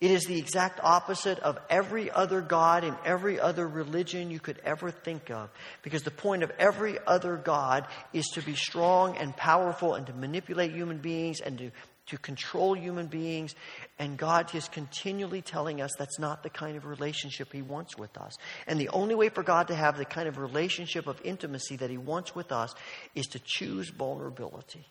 It 0.00 0.10
is 0.10 0.24
the 0.24 0.38
exact 0.38 0.80
opposite 0.82 1.38
of 1.40 1.58
every 1.68 2.10
other 2.10 2.40
God 2.40 2.84
and 2.84 2.96
every 3.04 3.38
other 3.38 3.68
religion 3.68 4.30
you 4.30 4.40
could 4.40 4.58
ever 4.64 4.90
think 4.90 5.30
of. 5.30 5.50
Because 5.82 6.04
the 6.04 6.10
point 6.10 6.42
of 6.42 6.50
every 6.58 6.98
other 7.06 7.36
God 7.36 7.86
is 8.14 8.26
to 8.28 8.42
be 8.42 8.54
strong 8.54 9.18
and 9.18 9.36
powerful 9.36 9.94
and 9.94 10.06
to 10.06 10.14
manipulate 10.14 10.72
human 10.72 10.98
beings 10.98 11.40
and 11.40 11.58
to, 11.58 11.70
to 12.06 12.16
control 12.16 12.74
human 12.74 13.08
beings. 13.08 13.54
And 13.98 14.16
God 14.16 14.54
is 14.54 14.68
continually 14.68 15.42
telling 15.42 15.82
us 15.82 15.90
that's 15.98 16.18
not 16.18 16.42
the 16.42 16.50
kind 16.50 16.78
of 16.78 16.86
relationship 16.86 17.52
He 17.52 17.60
wants 17.60 17.98
with 17.98 18.16
us. 18.16 18.38
And 18.66 18.80
the 18.80 18.88
only 18.88 19.14
way 19.14 19.28
for 19.28 19.42
God 19.42 19.68
to 19.68 19.74
have 19.74 19.98
the 19.98 20.06
kind 20.06 20.28
of 20.28 20.38
relationship 20.38 21.08
of 21.08 21.20
intimacy 21.24 21.76
that 21.76 21.90
He 21.90 21.98
wants 21.98 22.34
with 22.34 22.52
us 22.52 22.74
is 23.14 23.26
to 23.26 23.38
choose 23.38 23.90
vulnerability. 23.90 24.86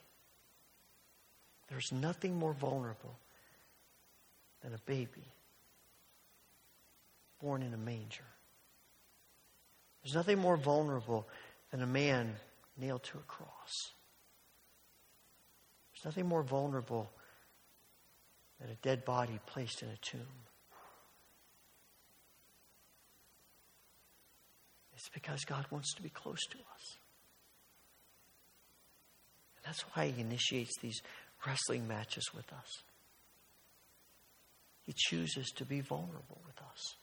There's 1.68 1.92
nothing 1.92 2.36
more 2.36 2.54
vulnerable 2.54 3.18
than 4.64 4.74
a 4.74 4.80
baby 4.86 5.34
born 7.42 7.64
in 7.64 7.74
a 7.74 7.78
manger. 7.78 8.26
There's 10.04 10.16
nothing 10.16 10.40
more 10.40 10.58
vulnerable 10.58 11.28
than 11.72 11.82
a 11.82 11.88
man 11.88 12.36
nailed 12.78 13.04
to 13.04 13.18
a 13.18 13.22
cross. 13.22 13.92
There's 15.94 16.06
nothing 16.06 16.28
more 16.28 16.44
vulnerable 16.44 17.10
than 18.60 18.70
a 18.70 18.76
dead 18.76 19.06
body 19.06 19.40
placed 19.46 19.82
in 19.82 19.90
a 19.90 19.98
tomb. 20.02 20.22
It's 24.94 25.10
because 25.14 25.46
God 25.46 25.66
wants 25.72 25.94
to 25.96 26.02
be 26.02 26.10
close 26.10 26.46
to 26.52 26.58
us. 26.58 26.98
And 29.56 29.66
that's 29.66 29.82
why 29.94 30.08
He 30.08 30.22
initiates 30.22 30.78
these 30.82 31.02
wrestling 31.46 31.88
matches 31.88 32.30
with 32.36 32.52
us. 32.52 32.84
He 34.90 34.96
chooses 34.98 35.52
to 35.58 35.66
be 35.66 35.82
vulnerable 35.82 36.42
with 36.48 36.58
us. 36.64 36.96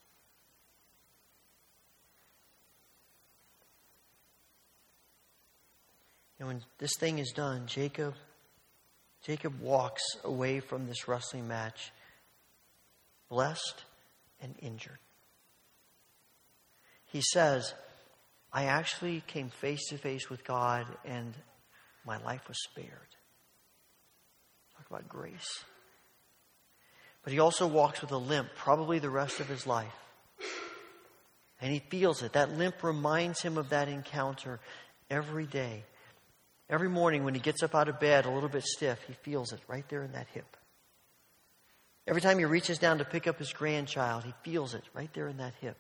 And 6.41 6.49
when 6.49 6.63
this 6.79 6.97
thing 6.99 7.21
is 7.21 7.31
done, 7.31 7.69
Jacob 7.69 8.15
Jacob 9.25 9.61
walks 9.61 10.03
away 10.25 10.59
from 10.59 10.89
this 10.89 11.07
wrestling 11.07 11.47
match 11.47 11.93
blessed 13.29 13.85
and 14.41 14.57
injured. 14.59 14.99
He 17.05 17.21
says, 17.21 17.73
I 18.53 18.65
actually 18.65 19.23
came 19.29 19.51
face 19.51 19.91
to 19.91 19.99
face 19.99 20.29
with 20.29 20.43
God 20.43 20.87
and 21.05 21.35
my 22.05 22.21
life 22.25 22.49
was 22.49 22.57
spared. 22.65 23.15
Talk 24.77 24.91
about 24.91 25.09
grace. 25.09 25.65
But 27.27 27.33
he 27.33 27.41
also 27.41 27.67
walks 27.67 28.01
with 28.03 28.13
a 28.13 28.17
limp, 28.17 28.51
probably 28.55 29.01
the 29.01 29.11
rest 29.11 29.41
of 29.41 29.49
his 29.49 29.67
life. 29.67 29.93
And 31.61 31.73
he 31.73 31.81
feels 31.81 32.23
it. 32.23 32.35
That 32.35 32.57
limp 32.57 32.85
reminds 32.85 33.43
him 33.43 33.59
of 33.59 33.71
that 33.71 33.89
encounter 33.89 34.61
every 35.11 35.47
day. 35.47 35.83
Every 36.71 36.89
morning 36.89 37.25
when 37.25 37.35
he 37.35 37.41
gets 37.41 37.65
up 37.65 37.75
out 37.75 37.89
of 37.89 37.99
bed 37.99 38.27
a 38.27 38.31
little 38.31 38.49
bit 38.49 38.63
stiff, 38.63 39.01
he 39.09 39.15
feels 39.25 39.53
it 39.53 39.59
right 39.67 39.85
there 39.89 40.05
in 40.05 40.13
that 40.13 40.29
hip. 40.35 40.57
Every 42.07 42.23
time 42.23 42.39
he 42.39 42.45
reaches 42.45 42.79
down 42.79 42.99
to 42.99 43.05
pick 43.05 43.27
up 43.27 43.41
his 43.41 43.53
grandchild, 43.53 44.23
he 44.23 44.33
feels 44.45 44.75
it 44.75 44.85
right 44.95 45.13
there 45.13 45.27
in 45.27 45.39
that 45.39 45.55
hip. 45.61 45.79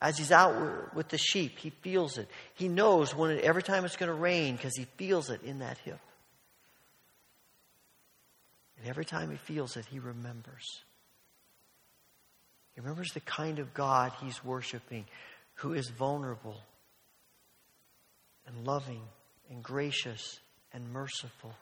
As 0.00 0.16
he's 0.16 0.32
out 0.32 0.94
with 0.94 1.10
the 1.10 1.18
sheep, 1.18 1.58
he 1.58 1.68
feels 1.68 2.16
it. 2.16 2.30
He 2.54 2.68
knows 2.68 3.14
when 3.14 3.32
it, 3.32 3.44
every 3.44 3.62
time 3.62 3.84
it's 3.84 3.96
going 3.96 4.08
to 4.08 4.14
rain 4.14 4.56
because 4.56 4.74
he 4.74 4.86
feels 4.96 5.28
it 5.28 5.42
in 5.42 5.58
that 5.58 5.76
hip. 5.84 6.00
And 8.78 8.88
every 8.88 9.04
time 9.04 9.30
he 9.30 9.36
feels 9.36 9.76
it, 9.76 9.86
he 9.86 9.98
remembers. 9.98 10.82
He 12.74 12.80
remembers 12.80 13.12
the 13.12 13.20
kind 13.20 13.58
of 13.58 13.72
God 13.72 14.12
he's 14.22 14.44
worshiping 14.44 15.06
who 15.54 15.72
is 15.72 15.88
vulnerable 15.88 16.60
and 18.46 18.66
loving 18.66 19.00
and 19.50 19.62
gracious 19.62 20.40
and 20.72 20.92
merciful, 20.92 21.54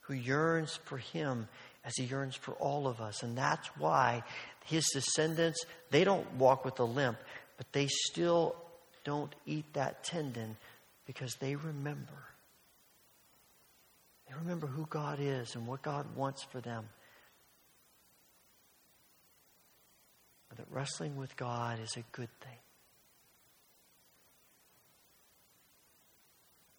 who 0.00 0.14
yearns 0.14 0.78
for 0.84 0.96
him 0.96 1.48
as 1.84 1.92
he 1.96 2.04
yearns 2.04 2.34
for 2.34 2.52
all 2.54 2.86
of 2.86 3.00
us. 3.00 3.22
And 3.22 3.36
that's 3.36 3.68
why 3.76 4.22
his 4.64 4.88
descendants, 4.92 5.64
they 5.90 6.04
don't 6.04 6.32
walk 6.34 6.64
with 6.64 6.80
a 6.80 6.84
limp, 6.84 7.18
but 7.58 7.70
they 7.72 7.88
still 7.88 8.56
don't 9.04 9.34
eat 9.44 9.66
that 9.74 10.04
tendon 10.04 10.56
because 11.06 11.34
they 11.34 11.56
remember 11.56 12.31
they 14.32 14.38
remember 14.38 14.66
who 14.66 14.86
God 14.88 15.18
is 15.20 15.54
and 15.56 15.66
what 15.66 15.82
God 15.82 16.06
wants 16.16 16.42
for 16.44 16.60
them. 16.60 16.84
And 20.50 20.58
that 20.58 20.66
wrestling 20.70 21.16
with 21.16 21.36
God 21.36 21.78
is 21.82 21.96
a 21.96 22.04
good 22.12 22.30
thing. 22.40 22.58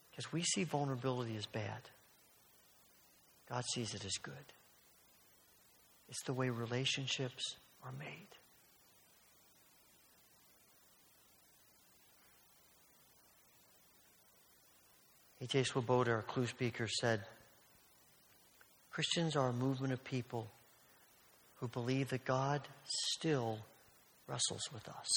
Because 0.10 0.32
we 0.32 0.44
see 0.44 0.64
vulnerability 0.64 1.36
as 1.36 1.46
bad. 1.46 1.82
God 3.50 3.64
sees 3.74 3.94
it 3.94 4.06
as 4.06 4.18
good. 4.22 4.34
It's 6.10 6.24
the 6.24 6.34
way 6.34 6.50
relationships 6.50 7.56
are 7.84 7.94
made. 8.00 8.28
A.J. 15.42 15.64
Swoboda, 15.64 16.12
our 16.12 16.22
clue 16.22 16.48
speaker, 16.48 16.88
said, 16.88 17.24
Christians 18.94 19.36
are 19.36 19.50
a 19.50 19.54
movement 19.54 19.92
of 19.92 20.04
people 20.04 20.52
who 21.56 21.68
believe 21.68 22.10
that 22.10 22.26
God 22.26 22.62
still 22.86 23.58
wrestles 24.28 24.70
with 24.72 24.88
us. 24.88 25.08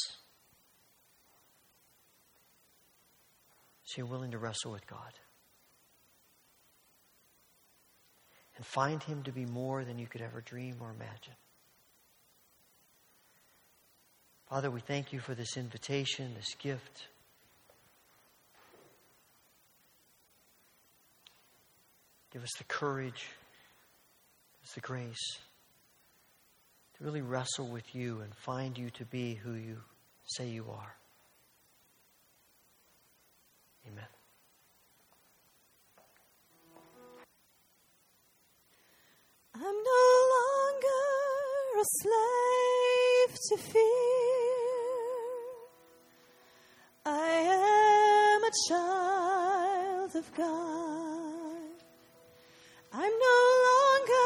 So 3.85 3.99
you're 3.99 4.07
willing 4.07 4.31
to 4.31 4.39
wrestle 4.39 4.73
with 4.73 4.87
God 4.87 5.13
and 8.57 8.65
find 8.65 9.03
Him 9.03 9.23
to 9.25 9.31
be 9.31 9.45
more 9.45 9.85
than 9.85 9.99
you 9.99 10.07
could 10.07 10.23
ever 10.23 10.41
dream 10.41 10.77
or 10.81 10.91
imagine. 10.91 11.35
Father, 14.49 14.71
we 14.71 14.81
thank 14.81 15.13
you 15.13 15.21
for 15.21 15.35
this 15.35 15.59
invitation, 15.59 16.33
this 16.35 16.55
gift. 16.55 17.09
Give 22.33 22.43
us 22.43 22.53
the 22.57 22.65
courage, 22.65 23.27
us 24.67 24.73
the 24.75 24.81
grace 24.81 25.39
to 26.99 27.05
really 27.05 27.21
wrestle 27.21 27.69
with 27.69 27.95
you 27.95 28.21
and 28.21 28.35
find 28.35 28.77
you 28.77 28.91
to 28.91 29.05
be 29.05 29.35
who 29.35 29.53
you 29.53 29.77
say 30.25 30.49
you 30.49 30.67
are. 30.69 30.97
Amen. 33.87 34.05
I'm 39.55 39.63
no 39.63 40.07
longer 40.35 40.89
a 41.79 41.85
slave 42.03 43.39
to 43.51 43.57
fear. 43.73 43.83
I 47.05 47.31
am 48.35 48.43
a 48.43 48.51
child 48.69 50.17
of 50.17 50.35
God. 50.37 51.37
I'm 52.93 53.13
no 53.13 53.39
longer 53.69 54.26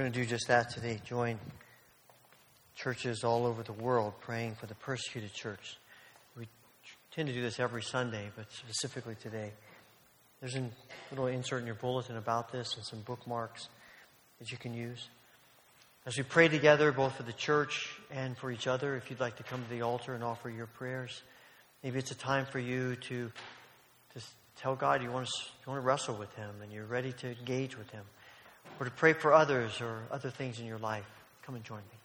We're 0.00 0.04
going 0.04 0.12
to 0.14 0.20
do 0.20 0.26
just 0.26 0.48
that 0.48 0.70
today. 0.70 0.98
Join 1.04 1.38
churches 2.74 3.22
all 3.22 3.44
over 3.44 3.62
the 3.62 3.74
world 3.74 4.14
praying 4.22 4.54
for 4.54 4.64
the 4.64 4.74
persecuted 4.74 5.34
church. 5.34 5.76
We 6.38 6.48
tend 7.14 7.28
to 7.28 7.34
do 7.34 7.42
this 7.42 7.60
every 7.60 7.82
Sunday, 7.82 8.30
but 8.34 8.50
specifically 8.50 9.14
today. 9.16 9.52
There's 10.40 10.56
a 10.56 10.70
little 11.10 11.26
insert 11.26 11.60
in 11.60 11.66
your 11.66 11.74
bulletin 11.74 12.16
about 12.16 12.50
this 12.50 12.76
and 12.76 12.84
some 12.86 13.00
bookmarks 13.00 13.68
that 14.38 14.50
you 14.50 14.56
can 14.56 14.72
use. 14.72 15.06
As 16.06 16.16
we 16.16 16.22
pray 16.22 16.48
together, 16.48 16.92
both 16.92 17.16
for 17.16 17.24
the 17.24 17.34
church 17.34 17.94
and 18.10 18.38
for 18.38 18.50
each 18.50 18.66
other, 18.66 18.96
if 18.96 19.10
you'd 19.10 19.20
like 19.20 19.36
to 19.36 19.42
come 19.42 19.62
to 19.62 19.68
the 19.68 19.82
altar 19.82 20.14
and 20.14 20.24
offer 20.24 20.48
your 20.48 20.64
prayers, 20.64 21.22
maybe 21.84 21.98
it's 21.98 22.10
a 22.10 22.14
time 22.14 22.46
for 22.46 22.58
you 22.58 22.96
to, 22.96 23.30
to 24.14 24.20
tell 24.56 24.74
God 24.76 25.02
you 25.02 25.12
want, 25.12 25.26
to, 25.26 25.32
you 25.62 25.70
want 25.70 25.82
to 25.82 25.86
wrestle 25.86 26.14
with 26.14 26.34
Him 26.36 26.54
and 26.62 26.72
you're 26.72 26.86
ready 26.86 27.12
to 27.12 27.36
engage 27.38 27.76
with 27.76 27.90
Him 27.90 28.04
or 28.78 28.86
to 28.86 28.92
pray 28.92 29.12
for 29.12 29.32
others 29.32 29.80
or 29.80 30.02
other 30.10 30.30
things 30.30 30.58
in 30.58 30.66
your 30.66 30.78
life, 30.78 31.04
come 31.42 31.54
and 31.54 31.64
join 31.64 31.78
me. 31.78 32.00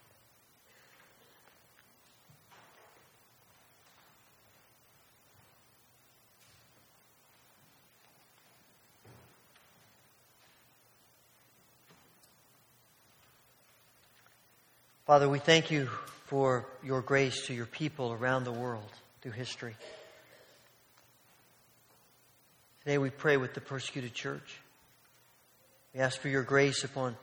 Father, 15.06 15.28
we 15.28 15.38
thank 15.38 15.70
you 15.70 15.86
for 16.26 16.66
your 16.82 17.00
grace 17.00 17.46
to 17.46 17.54
your 17.54 17.66
people 17.66 18.10
around 18.12 18.42
the 18.42 18.50
world 18.50 18.90
through 19.22 19.30
history. 19.30 19.76
Today 22.80 22.98
we 22.98 23.10
pray 23.10 23.36
with 23.36 23.54
the 23.54 23.60
persecuted 23.60 24.14
church. 24.14 24.58
We 25.96 26.02
ask 26.02 26.20
for 26.20 26.28
your 26.28 26.42
grace 26.42 26.84
upon 26.84 27.16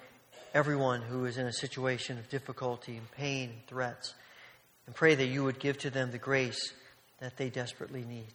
everyone 0.52 1.04
who 1.04 1.26
is 1.26 1.38
in 1.38 1.46
a 1.46 1.54
situation 1.54 2.18
of 2.18 2.28
difficulty 2.30 2.98
and 2.98 3.12
pain 3.12 3.52
and 3.52 3.68
threats, 3.68 4.16
and 4.88 4.96
pray 4.96 5.14
that 5.14 5.28
you 5.28 5.44
would 5.44 5.60
give 5.60 5.78
to 5.80 5.92
them 5.92 6.10
the 6.10 6.18
grace 6.18 6.74
that 7.20 7.38
they 7.38 7.52
desperately 7.52 8.04
need. 8.04 8.34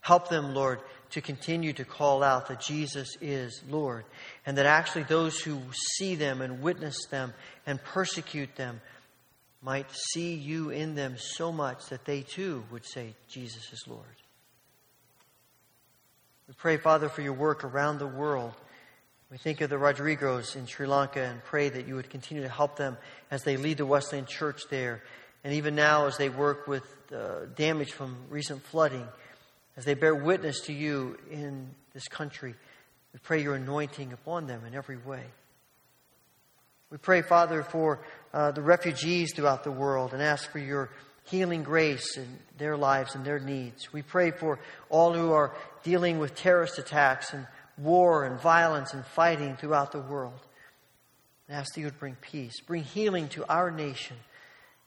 Help 0.00 0.28
them, 0.28 0.54
Lord, 0.54 0.78
to 1.10 1.20
continue 1.20 1.72
to 1.72 1.84
call 1.84 2.22
out 2.22 2.46
that 2.46 2.60
Jesus 2.60 3.16
is 3.20 3.64
Lord, 3.68 4.04
and 4.46 4.56
that 4.58 4.66
actually 4.66 5.04
those 5.04 5.40
who 5.40 5.60
see 5.96 6.14
them 6.14 6.40
and 6.40 6.62
witness 6.62 7.06
them 7.10 7.34
and 7.66 7.82
persecute 7.82 8.54
them 8.54 8.80
might 9.60 9.90
see 9.90 10.34
you 10.34 10.70
in 10.70 10.94
them 10.94 11.16
so 11.18 11.50
much 11.50 11.86
that 11.86 12.04
they 12.04 12.20
too 12.20 12.62
would 12.70 12.86
say, 12.86 13.16
Jesus 13.28 13.72
is 13.72 13.82
Lord. 13.88 14.04
We 16.46 16.54
pray, 16.54 16.76
Father, 16.76 17.08
for 17.08 17.22
your 17.22 17.32
work 17.32 17.64
around 17.64 17.98
the 17.98 18.06
world. 18.06 18.54
We 19.34 19.38
think 19.38 19.62
of 19.62 19.68
the 19.68 19.74
Rodrigos 19.74 20.54
in 20.54 20.66
Sri 20.66 20.86
Lanka 20.86 21.20
and 21.20 21.42
pray 21.42 21.68
that 21.68 21.88
you 21.88 21.96
would 21.96 22.08
continue 22.08 22.44
to 22.44 22.48
help 22.48 22.76
them 22.76 22.96
as 23.32 23.42
they 23.42 23.56
lead 23.56 23.78
the 23.78 23.84
Wesleyan 23.84 24.26
Church 24.26 24.62
there. 24.70 25.02
And 25.42 25.54
even 25.54 25.74
now, 25.74 26.06
as 26.06 26.16
they 26.16 26.28
work 26.28 26.68
with 26.68 26.84
uh, 27.12 27.46
damage 27.56 27.90
from 27.90 28.16
recent 28.30 28.62
flooding, 28.62 29.08
as 29.76 29.84
they 29.84 29.94
bear 29.94 30.14
witness 30.14 30.60
to 30.66 30.72
you 30.72 31.18
in 31.32 31.68
this 31.94 32.06
country, 32.06 32.54
we 33.12 33.18
pray 33.24 33.42
your 33.42 33.56
anointing 33.56 34.12
upon 34.12 34.46
them 34.46 34.64
in 34.66 34.72
every 34.72 34.98
way. 34.98 35.24
We 36.90 36.98
pray, 36.98 37.20
Father, 37.22 37.64
for 37.64 38.02
uh, 38.32 38.52
the 38.52 38.62
refugees 38.62 39.34
throughout 39.34 39.64
the 39.64 39.72
world 39.72 40.12
and 40.12 40.22
ask 40.22 40.48
for 40.52 40.60
your 40.60 40.90
healing 41.24 41.64
grace 41.64 42.16
in 42.16 42.38
their 42.56 42.76
lives 42.76 43.16
and 43.16 43.24
their 43.24 43.40
needs. 43.40 43.92
We 43.92 44.02
pray 44.02 44.30
for 44.30 44.60
all 44.90 45.12
who 45.12 45.32
are 45.32 45.56
dealing 45.82 46.20
with 46.20 46.36
terrorist 46.36 46.78
attacks 46.78 47.32
and 47.32 47.48
war 47.76 48.24
and 48.24 48.40
violence 48.40 48.94
and 48.94 49.04
fighting 49.04 49.56
throughout 49.56 49.92
the 49.92 50.00
world. 50.00 50.38
And 51.48 51.56
ask 51.56 51.74
that 51.74 51.80
you 51.80 51.86
would 51.86 51.98
bring 51.98 52.16
peace, 52.20 52.60
bring 52.60 52.84
healing 52.84 53.28
to 53.30 53.46
our 53.48 53.70
nation. 53.70 54.16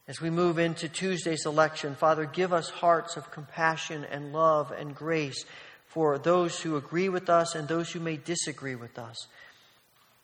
As 0.08 0.22
we 0.22 0.30
move 0.30 0.58
into 0.58 0.88
Tuesday's 0.88 1.46
election, 1.46 1.96
Father, 1.96 2.26
give 2.26 2.54
us 2.54 2.70
hearts 2.70 3.18
of 3.18 3.30
compassion 3.30 4.06
and 4.10 4.32
love 4.32 4.72
and 4.72 4.96
grace 4.96 5.46
for 5.88 6.18
those 6.18 6.60
who 6.60 6.78
agree 6.78 7.10
with 7.10 7.30
us 7.30 7.56
and 7.56 7.68
those 7.68 7.92
who 7.92 8.00
may 8.00 8.18
disagree 8.18 8.76
with 8.76 8.98
us. 8.98 9.28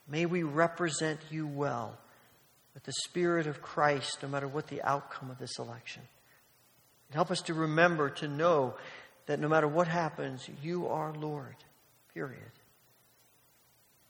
May 0.07 0.26
we 0.26 0.43
represent 0.43 1.20
you 1.30 1.47
well 1.47 1.97
with 2.74 2.84
the 2.84 2.93
Spirit 3.05 3.47
of 3.47 3.61
Christ, 3.61 4.20
no 4.22 4.28
matter 4.28 4.47
what 4.47 4.68
the 4.68 4.82
outcome 4.82 5.30
of 5.30 5.38
this 5.38 5.59
election. 5.59 6.01
And 7.09 7.16
help 7.16 7.32
us 7.32 7.41
to 7.43 7.53
remember, 7.53 8.09
to 8.09 8.28
know 8.28 8.76
that 9.26 9.39
no 9.39 9.47
matter 9.47 9.68
what 9.68 9.88
happens, 9.88 10.49
you 10.61 10.88
are 10.88 11.14
Lord, 11.14 11.55
period. 12.14 12.51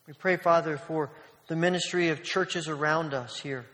We 0.07 0.13
pray, 0.13 0.35
Father, 0.35 0.77
for 0.77 1.09
the 1.47 1.55
ministry 1.55 2.09
of 2.09 2.23
churches 2.23 2.67
around 2.67 3.13
us 3.13 3.39
here. 3.39 3.65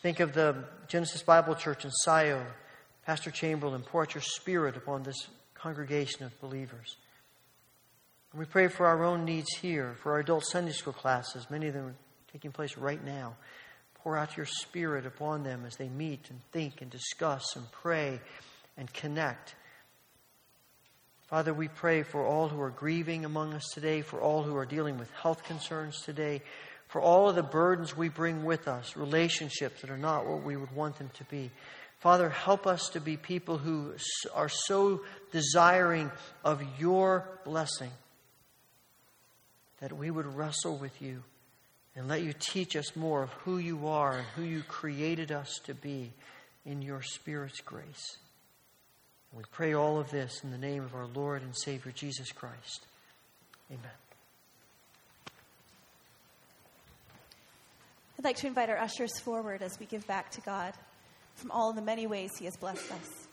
Think 0.00 0.20
of 0.20 0.32
the 0.32 0.64
Genesis 0.86 1.22
Bible 1.22 1.56
Church 1.56 1.84
in 1.84 1.90
Scio, 1.90 2.44
Pastor 3.04 3.32
Chamberlain, 3.32 3.82
pour 3.82 4.02
out 4.02 4.14
your 4.14 4.22
spirit 4.22 4.76
upon 4.76 5.02
this 5.02 5.26
congregation 5.54 6.24
of 6.24 6.40
believers. 6.40 6.96
And 8.32 8.38
we 8.38 8.46
pray 8.46 8.68
for 8.68 8.86
our 8.86 9.04
own 9.04 9.24
needs 9.24 9.48
here, 9.60 9.96
for 10.02 10.12
our 10.12 10.20
adult 10.20 10.44
Sunday 10.46 10.72
school 10.72 10.92
classes, 10.92 11.50
many 11.50 11.66
of 11.66 11.74
them 11.74 11.86
are 11.86 11.96
taking 12.32 12.52
place 12.52 12.76
right 12.76 13.04
now. 13.04 13.34
Pour 14.04 14.16
out 14.16 14.36
your 14.36 14.46
spirit 14.46 15.04
upon 15.04 15.42
them 15.42 15.64
as 15.66 15.74
they 15.74 15.88
meet 15.88 16.30
and 16.30 16.38
think 16.52 16.80
and 16.80 16.90
discuss 16.90 17.56
and 17.56 17.70
pray 17.72 18.20
and 18.76 18.92
connect. 18.92 19.56
Father, 21.28 21.52
we 21.52 21.68
pray 21.68 22.04
for 22.04 22.24
all 22.24 22.48
who 22.48 22.58
are 22.62 22.70
grieving 22.70 23.26
among 23.26 23.52
us 23.52 23.68
today, 23.74 24.00
for 24.00 24.18
all 24.18 24.42
who 24.42 24.56
are 24.56 24.64
dealing 24.64 24.96
with 24.98 25.10
health 25.10 25.44
concerns 25.44 26.00
today, 26.00 26.40
for 26.88 27.02
all 27.02 27.28
of 27.28 27.36
the 27.36 27.42
burdens 27.42 27.94
we 27.94 28.08
bring 28.08 28.44
with 28.44 28.66
us, 28.66 28.96
relationships 28.96 29.82
that 29.82 29.90
are 29.90 29.98
not 29.98 30.26
what 30.26 30.42
we 30.42 30.56
would 30.56 30.74
want 30.74 30.96
them 30.96 31.10
to 31.14 31.24
be. 31.24 31.50
Father, 31.98 32.30
help 32.30 32.66
us 32.66 32.88
to 32.90 33.00
be 33.00 33.18
people 33.18 33.58
who 33.58 33.92
are 34.34 34.48
so 34.48 35.02
desiring 35.30 36.10
of 36.44 36.62
your 36.78 37.28
blessing 37.44 37.90
that 39.80 39.92
we 39.92 40.10
would 40.10 40.26
wrestle 40.26 40.78
with 40.78 41.02
you 41.02 41.22
and 41.94 42.08
let 42.08 42.22
you 42.22 42.32
teach 42.32 42.74
us 42.74 42.96
more 42.96 43.22
of 43.22 43.30
who 43.44 43.58
you 43.58 43.88
are 43.88 44.16
and 44.16 44.26
who 44.34 44.42
you 44.42 44.62
created 44.62 45.30
us 45.30 45.60
to 45.64 45.74
be 45.74 46.10
in 46.64 46.80
your 46.80 47.02
Spirit's 47.02 47.60
grace. 47.60 48.16
We 49.36 49.44
pray 49.52 49.74
all 49.74 49.98
of 49.98 50.10
this 50.10 50.42
in 50.42 50.50
the 50.50 50.58
name 50.58 50.82
of 50.82 50.94
our 50.94 51.06
Lord 51.06 51.42
and 51.42 51.56
Savior 51.56 51.92
Jesus 51.92 52.32
Christ. 52.32 52.86
Amen. 53.70 53.82
I'd 58.18 58.24
like 58.24 58.36
to 58.38 58.46
invite 58.46 58.68
our 58.68 58.78
ushers 58.78 59.20
forward 59.20 59.62
as 59.62 59.78
we 59.78 59.86
give 59.86 60.06
back 60.06 60.30
to 60.32 60.40
God 60.40 60.72
from 61.36 61.52
all 61.52 61.72
the 61.72 61.82
many 61.82 62.06
ways 62.06 62.36
He 62.36 62.46
has 62.46 62.56
blessed 62.56 62.90
us. 62.90 63.28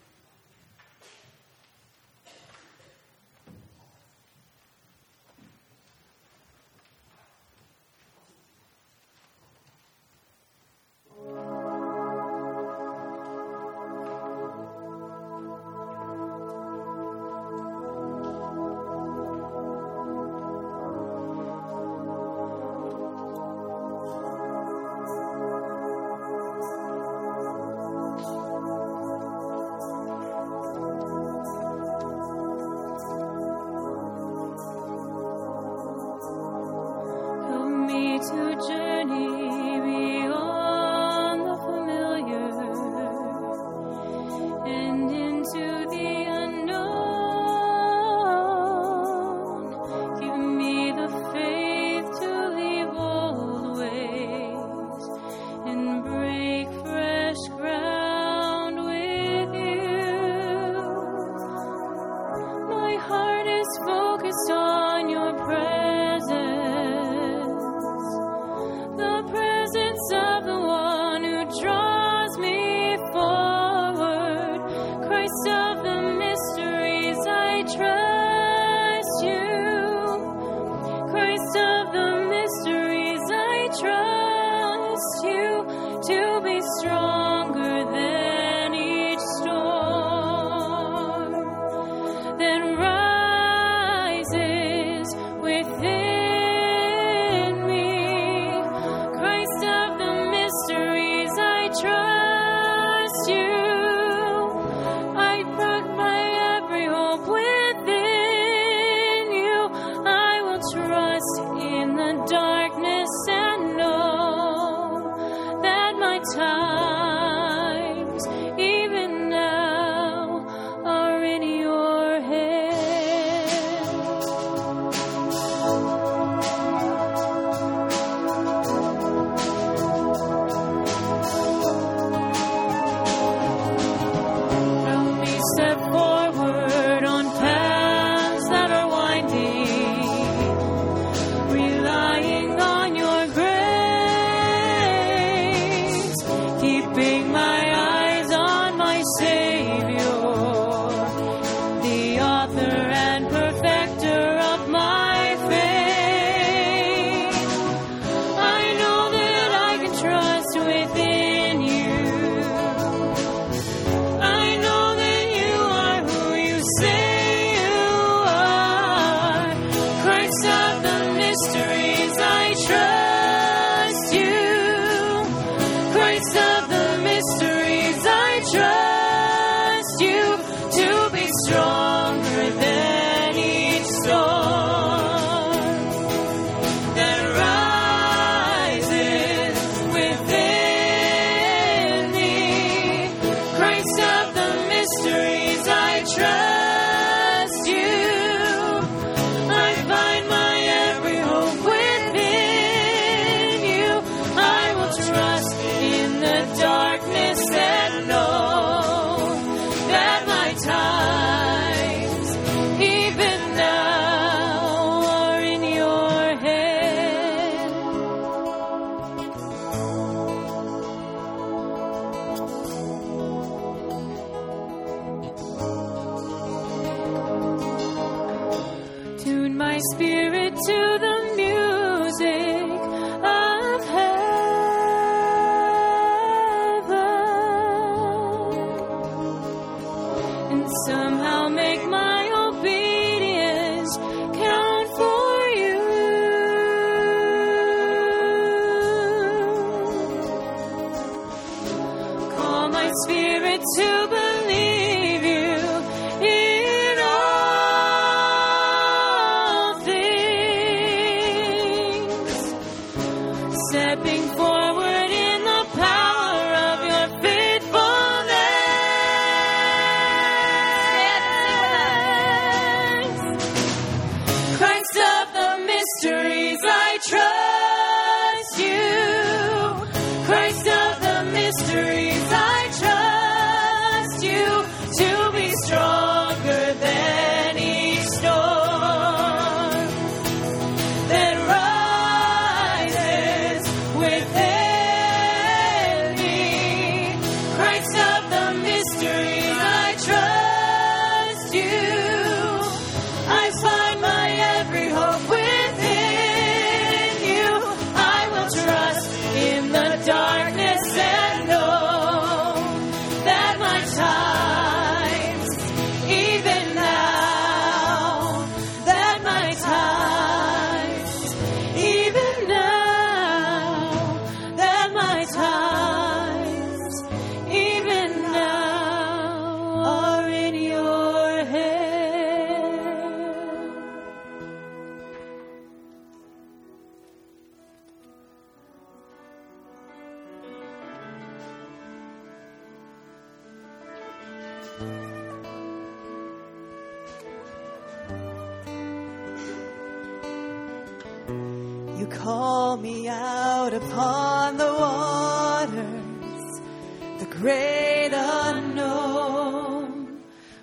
My 229.56 229.78
spirit 229.94 230.52
to 230.54 230.98
the 231.00 231.32
music 231.34 231.55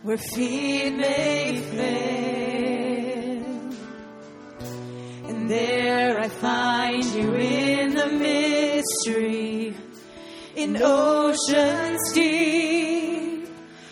where 0.04 0.18
feet 0.18 0.95
may 0.95 1.58
fail. 1.72 3.43
And 5.30 5.49
there 5.49 6.20
I 6.20 6.28
find 6.28 7.06
you 7.06 7.34
in 7.36 7.95
the 7.95 8.08
mystery, 8.08 9.74
in 10.56 10.78
oceans 10.82 12.12
deep, 12.14 13.47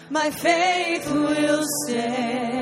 my 0.10 0.30
faith 0.30 1.10
will 1.10 1.64
stand. 1.86 2.61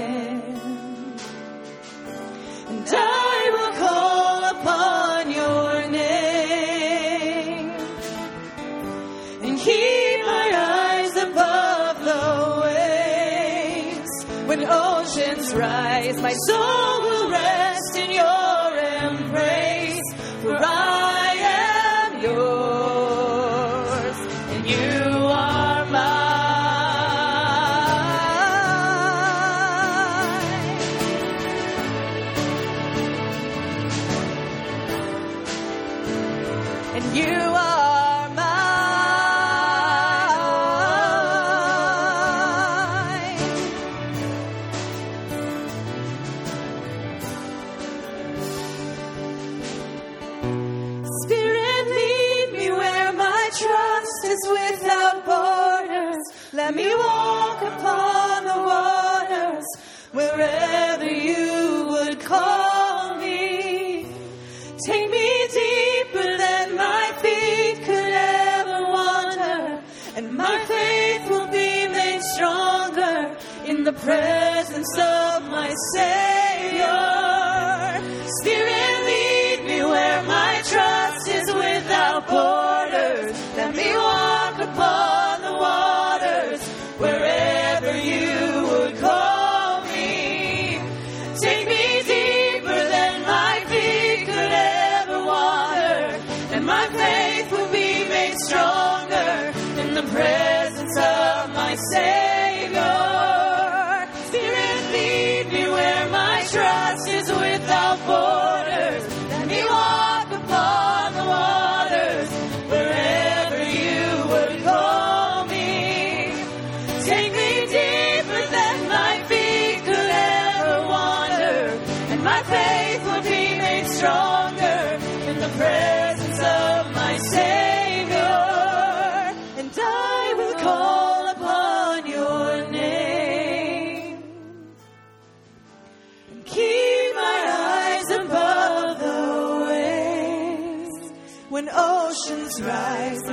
rise, 15.53 16.17
my 16.17 16.33
soul. 16.33 16.98
presence 73.99 74.97
of 74.97 75.51
my 75.51 75.73
Savior. 75.93 76.18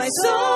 my 0.06 0.10
soul. 0.22 0.55